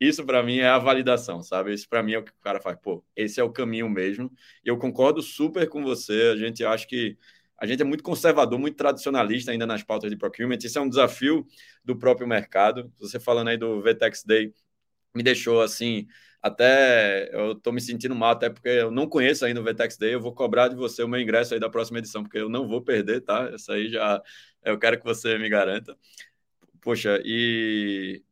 isso 0.00 0.24
para 0.24 0.42
mim 0.44 0.58
é 0.58 0.68
a 0.68 0.78
validação, 0.78 1.42
sabe? 1.42 1.74
Isso 1.74 1.88
para 1.88 2.02
mim 2.02 2.12
é 2.12 2.18
o 2.18 2.22
que 2.22 2.30
o 2.30 2.40
cara 2.40 2.60
faz, 2.60 2.78
pô, 2.80 3.04
esse 3.16 3.40
é 3.40 3.42
o 3.42 3.50
caminho 3.50 3.88
mesmo. 3.90 4.30
E 4.64 4.68
eu 4.68 4.78
concordo 4.78 5.20
super 5.20 5.68
com 5.68 5.82
você. 5.82 6.30
A 6.32 6.36
gente 6.36 6.64
acha 6.64 6.86
que 6.86 7.18
a 7.58 7.66
gente 7.66 7.82
é 7.82 7.84
muito 7.84 8.04
conservador, 8.04 8.58
muito 8.58 8.76
tradicionalista 8.76 9.50
ainda 9.50 9.66
nas 9.66 9.82
pautas 9.82 10.10
de 10.10 10.16
procurement. 10.16 10.58
Isso 10.62 10.78
é 10.78 10.82
um 10.82 10.88
desafio 10.88 11.44
do 11.84 11.96
próprio 11.98 12.26
mercado. 12.26 12.92
Você 13.00 13.18
falando 13.18 13.48
aí 13.48 13.56
do 13.56 13.82
VTEX 13.82 14.22
Day 14.24 14.52
me 15.14 15.22
deixou 15.22 15.60
assim, 15.60 16.06
até 16.40 17.28
eu 17.34 17.52
estou 17.52 17.72
me 17.72 17.80
sentindo 17.80 18.14
mal, 18.14 18.30
até 18.30 18.48
porque 18.48 18.68
eu 18.68 18.90
não 18.90 19.08
conheço 19.08 19.44
ainda 19.44 19.60
o 19.60 19.64
VTEX 19.64 19.96
Day. 19.98 20.14
Eu 20.14 20.20
vou 20.20 20.32
cobrar 20.32 20.68
de 20.68 20.76
você 20.76 21.02
o 21.02 21.08
meu 21.08 21.20
ingresso 21.20 21.54
aí 21.54 21.60
da 21.60 21.68
próxima 21.68 21.98
edição, 21.98 22.22
porque 22.22 22.38
eu 22.38 22.48
não 22.48 22.68
vou 22.68 22.80
perder, 22.82 23.22
tá? 23.22 23.50
Isso 23.52 23.72
aí 23.72 23.88
já 23.90 24.22
eu 24.64 24.78
quero 24.78 24.98
que 24.98 25.04
você 25.04 25.36
me 25.38 25.48
garanta. 25.48 25.96
Poxa, 26.80 27.20
e 27.24 28.22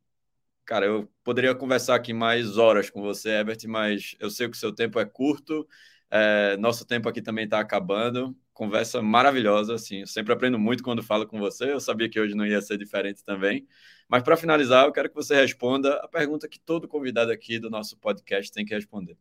cara, 0.65 0.87
eu 0.87 1.09
poderia 1.25 1.55
conversar 1.55 1.97
aqui 1.97 2.13
mais 2.13 2.59
horas 2.59 2.91
com 2.91 3.03
você, 3.03 3.31
Herbert, 3.31 3.59
mas 3.69 4.17
eu 4.21 4.31
sei 4.31 4.49
que 4.49 4.57
o 4.57 4.61
seu 4.61 4.73
tempo 4.73 5.01
é 5.01 5.05
curto. 5.05 5.67
É, 6.11 6.57
nosso 6.59 6.87
tempo 6.87 7.09
aqui 7.09 7.21
também 7.23 7.45
está 7.45 7.59
acabando 7.61 8.37
conversa 8.57 9.03
maravilhosa, 9.03 9.75
assim. 9.75 10.01
Eu 10.01 10.07
sempre 10.07 10.33
aprendo 10.33 10.59
muito 10.59 10.83
quando 10.83 11.03
falo 11.03 11.27
com 11.27 11.39
você. 11.39 11.71
Eu 11.71 11.79
sabia 11.79 12.09
que 12.09 12.19
hoje 12.19 12.35
não 12.35 12.47
ia 12.47 12.63
ser 12.63 12.79
diferente 12.79 13.23
também. 13.23 13.69
Mas 14.09 14.23
para 14.23 14.35
finalizar, 14.35 14.87
eu 14.87 14.93
quero 14.93 15.11
que 15.11 15.15
você 15.15 15.35
responda 15.37 15.97
a 15.97 16.09
pergunta 16.09 16.49
que 16.49 16.59
todo 16.59 16.89
convidado 16.89 17.31
aqui 17.31 17.59
do 17.59 17.69
nosso 17.69 17.99
podcast 17.99 18.51
tem 18.51 18.65
que 18.65 18.75
responder. 18.75 19.15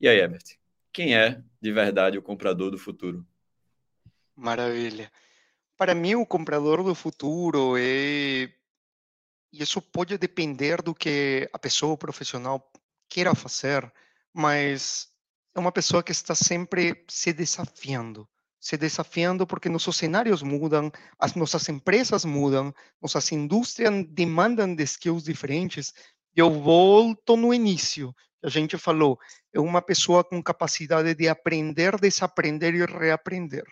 E 0.00 0.08
aí, 0.08 0.18
Ebert, 0.18 0.56
quem 0.90 1.14
é 1.14 1.42
de 1.60 1.70
verdade 1.70 2.16
o 2.16 2.22
comprador 2.22 2.70
do 2.70 2.78
futuro? 2.78 3.26
Maravilha. 4.34 5.12
Para 5.76 5.94
mim, 5.94 6.14
o 6.14 6.24
comprador 6.24 6.82
do 6.82 6.94
futuro 6.94 7.74
é. 7.76 8.50
Isso 9.52 9.82
pode 9.82 10.16
depender 10.16 10.80
do 10.80 10.94
que 10.94 11.48
a 11.52 11.58
pessoa 11.58 11.96
profissional 11.96 12.72
queira 13.06 13.34
fazer, 13.34 13.90
mas 14.32 15.10
é 15.54 15.60
uma 15.60 15.72
pessoa 15.72 16.02
que 16.02 16.12
está 16.12 16.34
sempre 16.34 17.04
se 17.08 17.32
desafiando 17.34 18.28
se 18.60 18.76
desafiando 18.76 19.46
porque 19.46 19.68
nossos 19.68 19.96
cenários 19.96 20.42
mudam, 20.42 20.90
as 21.18 21.34
nossas 21.34 21.68
empresas 21.68 22.24
mudam, 22.24 22.74
nossas 23.00 23.30
indústrias 23.32 23.92
demandam 24.08 24.74
de 24.74 24.82
skills 24.82 25.24
diferentes. 25.24 25.92
Eu 26.34 26.50
volto 26.50 27.36
no 27.36 27.54
início, 27.54 28.14
a 28.42 28.48
gente 28.48 28.78
falou, 28.78 29.18
é 29.52 29.60
uma 29.60 29.82
pessoa 29.82 30.22
com 30.22 30.42
capacidade 30.42 31.14
de 31.14 31.28
aprender, 31.28 31.98
desaprender 31.98 32.74
e 32.74 32.84
reaprender. 32.84 33.64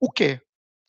O 0.00 0.10
que? 0.10 0.40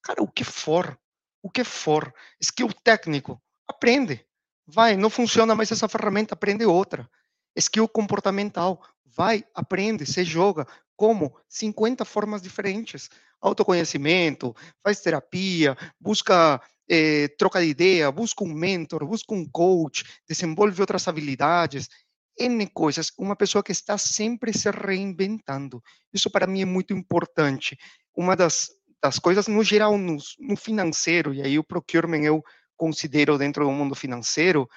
Cara, 0.02 0.22
o 0.22 0.28
que 0.28 0.44
for, 0.44 1.00
o 1.42 1.50
que 1.50 1.64
for, 1.64 2.14
skill 2.42 2.70
técnico, 2.84 3.42
aprende. 3.68 4.26
Vai, 4.66 4.96
não 4.96 5.10
funciona 5.10 5.56
mais 5.56 5.72
essa 5.72 5.88
ferramenta, 5.88 6.34
aprende 6.34 6.66
outra. 6.66 7.10
Skill 7.56 7.88
comportamental, 7.88 8.82
vai, 9.06 9.44
aprende, 9.54 10.06
se 10.06 10.24
joga. 10.24 10.66
Como? 10.96 11.36
50 11.50 12.06
formas 12.06 12.42
diferentes 12.42 13.10
autoconhecimento, 13.44 14.56
faz 14.82 15.02
terapia, 15.02 15.78
busca 16.00 16.62
eh, 16.90 17.28
troca 17.38 17.60
de 17.60 17.68
ideia, 17.68 18.10
busca 18.10 18.44
um 18.44 18.54
mentor, 18.54 19.06
busca 19.06 19.34
um 19.34 19.46
coach, 19.46 20.06
desenvolve 20.28 20.80
outras 20.80 21.08
habilidades, 21.08 21.90
N 22.40 22.66
coisas, 22.68 23.12
uma 23.20 23.36
pessoa 23.36 23.62
que 23.62 23.72
está 23.72 23.96
sempre 23.98 24.58
se 24.58 24.72
reinventando. 24.72 25.84
Isso 26.12 26.32
para 26.32 26.48
mim 26.48 26.62
é 26.62 26.66
muito 26.66 26.94
importante. 26.94 27.78
Uma 28.16 28.36
das, 28.36 28.70
das 29.02 29.20
coisas, 29.20 29.48
no 29.48 29.64
geral, 29.64 29.98
no, 29.98 30.18
no 30.40 30.56
financeiro, 30.56 31.34
e 31.34 31.42
aí 31.44 31.60
o 31.60 31.64
procurement 31.64 32.24
eu 32.24 32.42
considero 32.76 33.38
dentro 33.38 33.66
do 33.66 33.72
mundo 33.72 33.94
financeiro, 33.94 34.68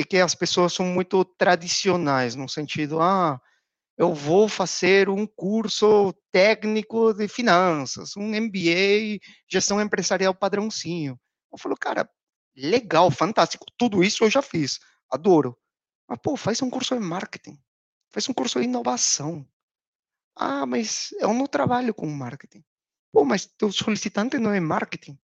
é 0.00 0.04
que 0.04 0.16
as 0.16 0.34
pessoas 0.34 0.72
são 0.72 0.86
muito 0.86 1.24
tradicionais, 1.24 2.34
no 2.34 2.48
sentido, 2.48 3.00
ah, 3.00 3.40
eu 3.98 4.14
vou 4.14 4.48
fazer 4.48 5.10
um 5.10 5.26
curso 5.26 6.14
técnico 6.32 7.12
de 7.12 7.28
finanças, 7.28 8.16
um 8.16 8.34
MBA, 8.34 9.18
gestão 9.46 9.80
empresarial 9.80 10.34
padrãozinho. 10.34 11.20
Eu 11.52 11.58
falo, 11.58 11.76
cara, 11.76 12.08
legal, 12.56 13.10
fantástico, 13.10 13.66
tudo 13.76 14.02
isso 14.02 14.24
eu 14.24 14.30
já 14.30 14.40
fiz, 14.40 14.78
adoro. 15.10 15.56
Mas, 16.08 16.18
pô, 16.22 16.36
faz 16.36 16.62
um 16.62 16.70
curso 16.70 16.94
de 16.94 17.00
marketing, 17.00 17.58
faz 18.10 18.26
um 18.28 18.32
curso 18.32 18.58
de 18.58 18.64
inovação. 18.64 19.46
Ah, 20.34 20.64
mas 20.64 21.10
eu 21.18 21.34
não 21.34 21.46
trabalho 21.46 21.92
com 21.92 22.06
marketing. 22.06 22.64
Pô, 23.12 23.24
mas 23.24 23.44
teu 23.44 23.70
solicitante 23.70 24.38
não 24.38 24.52
é 24.52 24.60
marketing. 24.60 25.18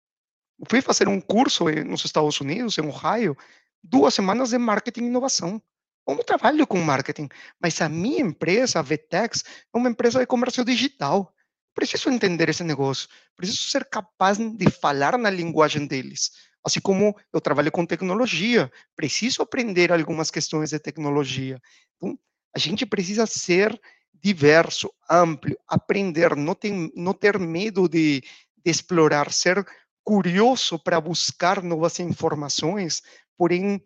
Eu 0.59 0.67
fui 0.69 0.81
fazer 0.81 1.07
um 1.07 1.21
curso 1.21 1.65
nos 1.87 2.05
Estados 2.05 2.41
Unidos, 2.41 2.77
em 2.79 2.83
Ohio, 2.83 3.37
duas 3.85 4.15
semanas 4.15 4.51
de 4.51 4.59
marketing 4.59 5.03
e 5.03 5.07
inovação. 5.07 5.63
Eu 6.07 6.15
não 6.15 6.25
trabalho 6.25 6.67
com 6.67 6.81
marketing, 6.81 7.29
mas 7.61 7.81
a 7.81 7.89
minha 7.89 8.21
empresa, 8.21 8.79
a 8.79 8.83
Vetex, 8.83 9.45
é 9.73 9.77
uma 9.77 9.89
empresa 9.89 10.19
de 10.19 10.27
comércio 10.27 10.65
digital. 10.65 11.33
Preciso 11.75 12.09
entender 12.09 12.49
esse 12.49 12.63
negócio, 12.63 13.09
preciso 13.37 13.69
ser 13.69 13.85
capaz 13.87 14.39
de 14.39 14.71
falar 14.71 15.19
na 15.19 15.31
linguagem 15.31 15.87
deles. 15.87 16.31
Assim 16.65 16.81
como 16.81 17.15
eu 17.33 17.41
trabalho 17.41 17.71
com 17.71 17.85
tecnologia, 17.85 18.73
preciso 18.97 19.43
aprender 19.43 19.93
algumas 19.93 20.31
questões 20.31 20.71
de 20.71 20.79
tecnologia. 20.79 21.61
Então, 21.97 22.19
a 22.55 22.59
gente 22.59 22.87
precisa 22.87 23.27
ser 23.27 23.79
diverso, 24.15 24.91
amplo, 25.11 25.55
aprender, 25.69 26.35
não, 26.37 26.55
tem, 26.55 26.91
não 26.95 27.13
ter 27.13 27.39
medo 27.39 27.89
de, 27.89 28.21
de 28.21 28.71
explorar, 28.71 29.33
ser 29.33 29.67
curioso 30.05 30.79
para 30.79 31.01
buscar 31.01 31.63
novas 31.63 31.99
informações, 31.99 33.03
porém 33.37 33.83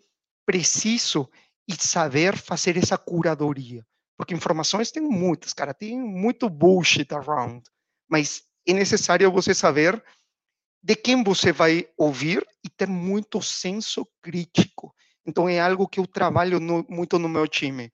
preciso 0.47 1.29
e 1.67 1.75
saber 1.75 2.37
fazer 2.37 2.77
essa 2.77 2.97
curadoria. 2.97 3.87
Porque 4.17 4.35
informações 4.35 4.91
tem 4.91 5.03
muitas, 5.03 5.53
cara, 5.53 5.75
tem 5.75 5.99
muito 5.99 6.49
bullshit 6.49 7.13
around, 7.15 7.63
mas 8.09 8.43
é 8.67 8.73
necessário 8.73 9.31
você 9.31 9.55
saber 9.55 10.03
de 10.83 10.97
quem 10.97 11.23
você 11.23 11.53
vai 11.53 11.89
ouvir 11.97 12.47
e 12.65 12.69
ter 12.69 12.89
muito 12.89 13.43
senso 13.43 14.07
crítico. 14.23 14.95
Então 15.27 15.49
é 15.49 15.61
algo 15.61 15.87
que 15.87 16.01
eu 16.01 16.07
trabalho 16.07 16.59
no, 16.59 16.85
muito 16.89 17.19
no 17.19 17.29
meu 17.29 17.47
time. 17.47 17.93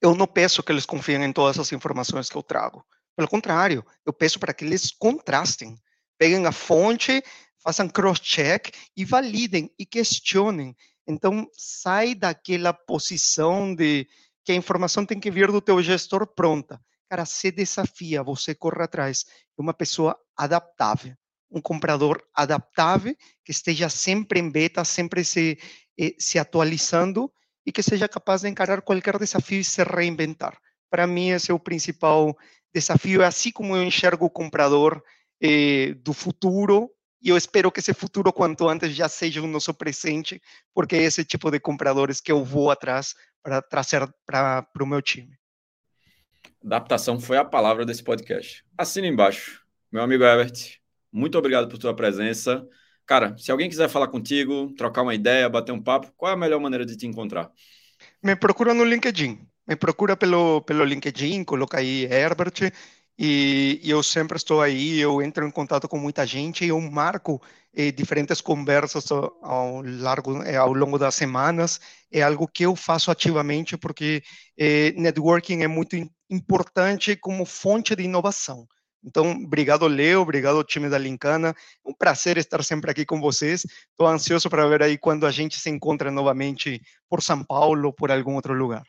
Eu 0.00 0.14
não 0.14 0.26
peço 0.26 0.62
que 0.62 0.72
eles 0.72 0.86
confiem 0.86 1.22
em 1.22 1.32
todas 1.32 1.58
as 1.58 1.70
informações 1.72 2.28
que 2.28 2.36
eu 2.36 2.42
trago. 2.42 2.84
Pelo 3.14 3.28
contrário, 3.28 3.84
eu 4.04 4.12
peço 4.12 4.40
para 4.40 4.54
que 4.54 4.64
eles 4.64 4.90
contrastem. 4.90 5.76
Peguem 6.18 6.46
a 6.46 6.52
fonte, 6.52 7.22
façam 7.62 7.88
cross-check 7.88 8.72
e 8.96 9.04
validem 9.04 9.70
e 9.78 9.86
questionem. 9.86 10.76
Então, 11.06 11.48
sai 11.52 12.14
daquela 12.14 12.72
posição 12.72 13.74
de 13.74 14.06
que 14.44 14.52
a 14.52 14.56
informação 14.56 15.06
tem 15.06 15.20
que 15.20 15.30
vir 15.30 15.50
do 15.50 15.60
teu 15.60 15.82
gestor 15.82 16.26
pronta. 16.26 16.80
Cara, 17.08 17.24
se 17.24 17.50
desafia, 17.50 18.22
você 18.22 18.54
corre 18.54 18.82
atrás. 18.82 19.24
É 19.58 19.62
uma 19.62 19.74
pessoa 19.74 20.18
adaptável, 20.36 21.14
um 21.50 21.60
comprador 21.60 22.22
adaptável, 22.34 23.14
que 23.44 23.52
esteja 23.52 23.88
sempre 23.88 24.40
em 24.40 24.50
beta, 24.50 24.84
sempre 24.84 25.22
se, 25.22 25.58
eh, 25.98 26.14
se 26.18 26.38
atualizando 26.38 27.30
e 27.66 27.70
que 27.70 27.82
seja 27.82 28.08
capaz 28.08 28.42
de 28.42 28.48
encarar 28.48 28.82
qualquer 28.82 29.18
desafio 29.18 29.60
e 29.60 29.64
se 29.64 29.84
reinventar. 29.84 30.58
Para 30.90 31.06
mim, 31.06 31.30
esse 31.30 31.50
é 31.50 31.54
o 31.54 31.60
principal 31.60 32.36
desafio. 32.74 33.22
É 33.22 33.26
assim 33.26 33.52
como 33.52 33.76
eu 33.76 33.82
enxergo 33.84 34.26
o 34.26 34.30
comprador 34.30 35.02
eh, 35.40 35.94
do 36.02 36.12
futuro, 36.12 36.90
e 37.22 37.28
eu 37.28 37.36
espero 37.36 37.70
que 37.70 37.78
esse 37.78 37.94
futuro, 37.94 38.32
quanto 38.32 38.68
antes, 38.68 38.94
já 38.94 39.08
seja 39.08 39.40
o 39.40 39.46
nosso 39.46 39.72
presente, 39.72 40.42
porque 40.74 40.96
é 40.96 41.02
esse 41.02 41.24
tipo 41.24 41.50
de 41.50 41.60
compradores 41.60 42.20
que 42.20 42.32
eu 42.32 42.44
vou 42.44 42.70
atrás 42.70 43.14
para 43.42 43.62
trazer 43.62 44.08
para 44.26 44.66
o 44.80 44.86
meu 44.86 45.00
time. 45.00 45.38
Adaptação 46.64 47.20
foi 47.20 47.36
a 47.36 47.44
palavra 47.44 47.86
desse 47.86 48.02
podcast. 48.02 48.64
Assina 48.76 49.06
embaixo. 49.06 49.62
Meu 49.90 50.02
amigo 50.02 50.24
Herbert, 50.24 50.78
muito 51.12 51.38
obrigado 51.38 51.68
por 51.68 51.78
tua 51.78 51.94
presença. 51.94 52.66
Cara, 53.06 53.36
se 53.36 53.50
alguém 53.52 53.68
quiser 53.68 53.88
falar 53.88 54.08
contigo, 54.08 54.72
trocar 54.76 55.02
uma 55.02 55.14
ideia, 55.14 55.48
bater 55.48 55.72
um 55.72 55.82
papo, 55.82 56.12
qual 56.16 56.30
é 56.30 56.34
a 56.34 56.38
melhor 56.38 56.60
maneira 56.60 56.86
de 56.86 56.96
te 56.96 57.06
encontrar? 57.06 57.50
Me 58.22 58.34
procura 58.34 58.74
no 58.74 58.84
LinkedIn. 58.84 59.38
Me 59.66 59.76
procura 59.76 60.16
pelo, 60.16 60.60
pelo 60.62 60.84
LinkedIn, 60.84 61.44
coloca 61.44 61.78
aí 61.78 62.04
Herbert 62.04 62.72
e, 63.18 63.80
e, 63.82 63.90
eu 63.90 64.02
sempre 64.02 64.36
estou 64.36 64.60
aí, 64.60 64.98
eu 64.98 65.22
entro 65.22 65.46
em 65.46 65.50
contato 65.50 65.88
com 65.88 65.98
muita 65.98 66.26
gente, 66.26 66.64
eu 66.64 66.80
marco 66.80 67.40
eh, 67.74 67.92
diferentes 67.92 68.40
conversas 68.40 69.10
ao, 69.12 69.36
ao, 69.42 69.82
largo, 69.82 70.42
eh, 70.42 70.56
ao 70.56 70.72
longo 70.72 70.98
das 70.98 71.14
semanas, 71.14 71.80
é 72.10 72.22
algo 72.22 72.48
que 72.48 72.64
eu 72.64 72.74
faço 72.74 73.10
ativamente 73.10 73.76
porque 73.76 74.22
eh, 74.58 74.92
networking 74.96 75.62
é 75.62 75.68
muito 75.68 75.96
importante 76.30 77.16
como 77.16 77.44
fonte 77.44 77.94
de 77.94 78.02
inovação. 78.04 78.66
Então, 79.04 79.32
obrigado, 79.32 79.86
Leo, 79.88 80.20
obrigado, 80.20 80.62
time 80.62 80.88
da 80.88 80.96
Lincana. 80.96 81.54
Um 81.84 81.92
prazer 81.92 82.38
estar 82.38 82.62
sempre 82.62 82.90
aqui 82.90 83.04
com 83.04 83.20
vocês. 83.20 83.66
Estou 83.90 84.06
ansioso 84.06 84.48
para 84.48 84.66
ver 84.68 84.82
aí 84.82 84.96
quando 84.96 85.26
a 85.26 85.30
gente 85.30 85.58
se 85.58 85.68
encontra 85.70 86.10
novamente 86.10 86.80
por 87.08 87.20
São 87.22 87.42
Paulo 87.44 87.86
ou 87.88 87.92
por 87.92 88.12
algum 88.12 88.36
outro 88.36 88.54
lugar. 88.54 88.84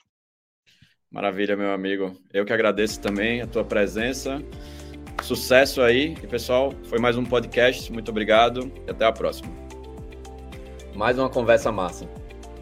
Maravilha, 1.13 1.55
meu 1.55 1.71
amigo. 1.71 2.11
Eu 2.33 2.43
que 2.43 2.51
agradeço 2.51 2.99
também 2.99 3.39
a 3.39 3.45
tua 3.45 3.63
presença. 3.63 4.41
Sucesso 5.21 5.83
aí. 5.83 6.15
E 6.23 6.27
pessoal, 6.27 6.73
foi 6.85 6.97
mais 6.97 7.15
um 7.15 7.23
podcast. 7.23 7.93
Muito 7.93 8.09
obrigado 8.09 8.71
e 8.87 8.89
até 8.89 9.05
a 9.05 9.11
próxima. 9.11 9.53
Mais 10.95 11.19
uma 11.19 11.29
conversa 11.29 11.71
massa. 11.71 12.09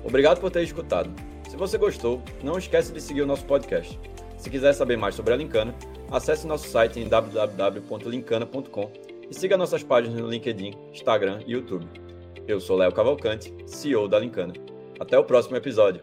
Obrigado 0.03 0.41
por 0.41 0.51
ter 0.51 0.63
escutado. 0.63 1.09
Se 1.49 1.55
você 1.55 1.77
gostou, 1.77 2.21
não 2.43 2.57
esqueça 2.57 2.91
de 2.91 2.99
seguir 2.99 3.21
o 3.21 3.25
nosso 3.25 3.45
podcast. 3.45 3.97
Se 4.37 4.49
quiser 4.49 4.73
saber 4.73 4.97
mais 4.97 5.15
sobre 5.15 5.33
a 5.33 5.37
Lincana, 5.37 5.73
acesse 6.11 6.45
nosso 6.45 6.67
site 6.67 6.99
em 6.99 7.07
www.lincana.com 7.07 8.91
e 9.29 9.33
siga 9.33 9.55
nossas 9.55 9.81
páginas 9.81 10.19
no 10.19 10.27
LinkedIn, 10.27 10.73
Instagram 10.91 11.39
e 11.47 11.53
YouTube. 11.53 11.87
Eu 12.45 12.59
sou 12.59 12.75
Léo 12.75 12.91
Cavalcante, 12.91 13.53
CEO 13.65 14.09
da 14.09 14.19
Lincana. 14.19 14.51
Até 14.99 15.17
o 15.17 15.23
próximo 15.23 15.55
episódio. 15.55 16.01